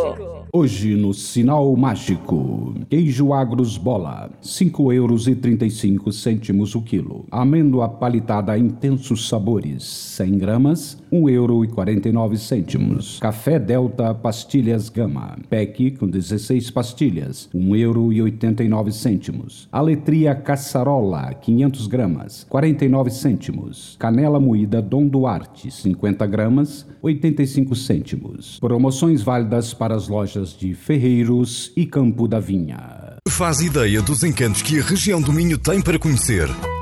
Hoje 0.53 0.95
no 0.95 1.13
Sinal 1.13 1.75
Mágico, 1.75 2.73
queijo 2.89 3.33
Agros 3.33 3.77
Bola, 3.77 4.29
5 4.41 4.93
euros 4.93 5.27
e 5.27 5.35
35 5.35 6.13
cêntimos 6.13 6.75
o 6.75 6.81
quilo. 6.81 7.25
Amêndoa 7.29 7.89
palitada 7.89 8.57
intensos 8.57 9.27
sabores, 9.27 9.83
100 9.83 10.37
gramas, 10.37 10.97
1 11.11 11.29
euro 11.29 11.65
e 11.65 11.67
49 11.67 12.37
cêntimos. 12.37 13.19
Café 13.19 13.59
Delta 13.59 14.13
pastilhas 14.13 14.87
Gama, 14.87 15.37
pack 15.49 15.91
com 15.91 16.07
16 16.07 16.71
pastilhas, 16.71 17.49
1 17.53 17.75
euro 17.75 18.13
e 18.13 18.21
89 18.21 18.91
cêntimos. 18.93 19.67
Aletria 19.71 20.33
Caçarola, 20.33 21.33
500 21.33 21.87
gramas, 21.87 22.45
49 22.49 23.09
cêntimos. 23.09 23.97
Canela 23.99 24.39
moída 24.39 24.81
Dom 24.81 25.07
Duarte, 25.07 25.69
50 25.69 26.25
gramas, 26.25 26.87
85 27.01 27.75
cêntimos. 27.75 28.57
Promoções 28.59 29.21
válidas 29.21 29.73
para 29.73 29.95
as 29.95 30.07
lojas 30.07 30.55
de 30.57 30.73
Ferreiros 30.73 31.73
e 31.75 31.85
Campo 31.85 32.27
da 32.27 32.39
Vinha. 32.39 33.17
Faz 33.27 33.59
ideia 33.61 34.01
dos 34.01 34.23
encantos 34.23 34.61
que 34.61 34.79
a 34.79 34.83
região 34.83 35.21
do 35.21 35.33
Minho 35.33 35.57
tem 35.57 35.81
para 35.81 35.99
conhecer. 35.99 36.47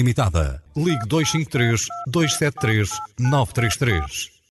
Limitada. 0.00 0.62
Ligue 0.74 1.06
253 1.06 1.86
273 2.06 2.88
933. 3.18 4.39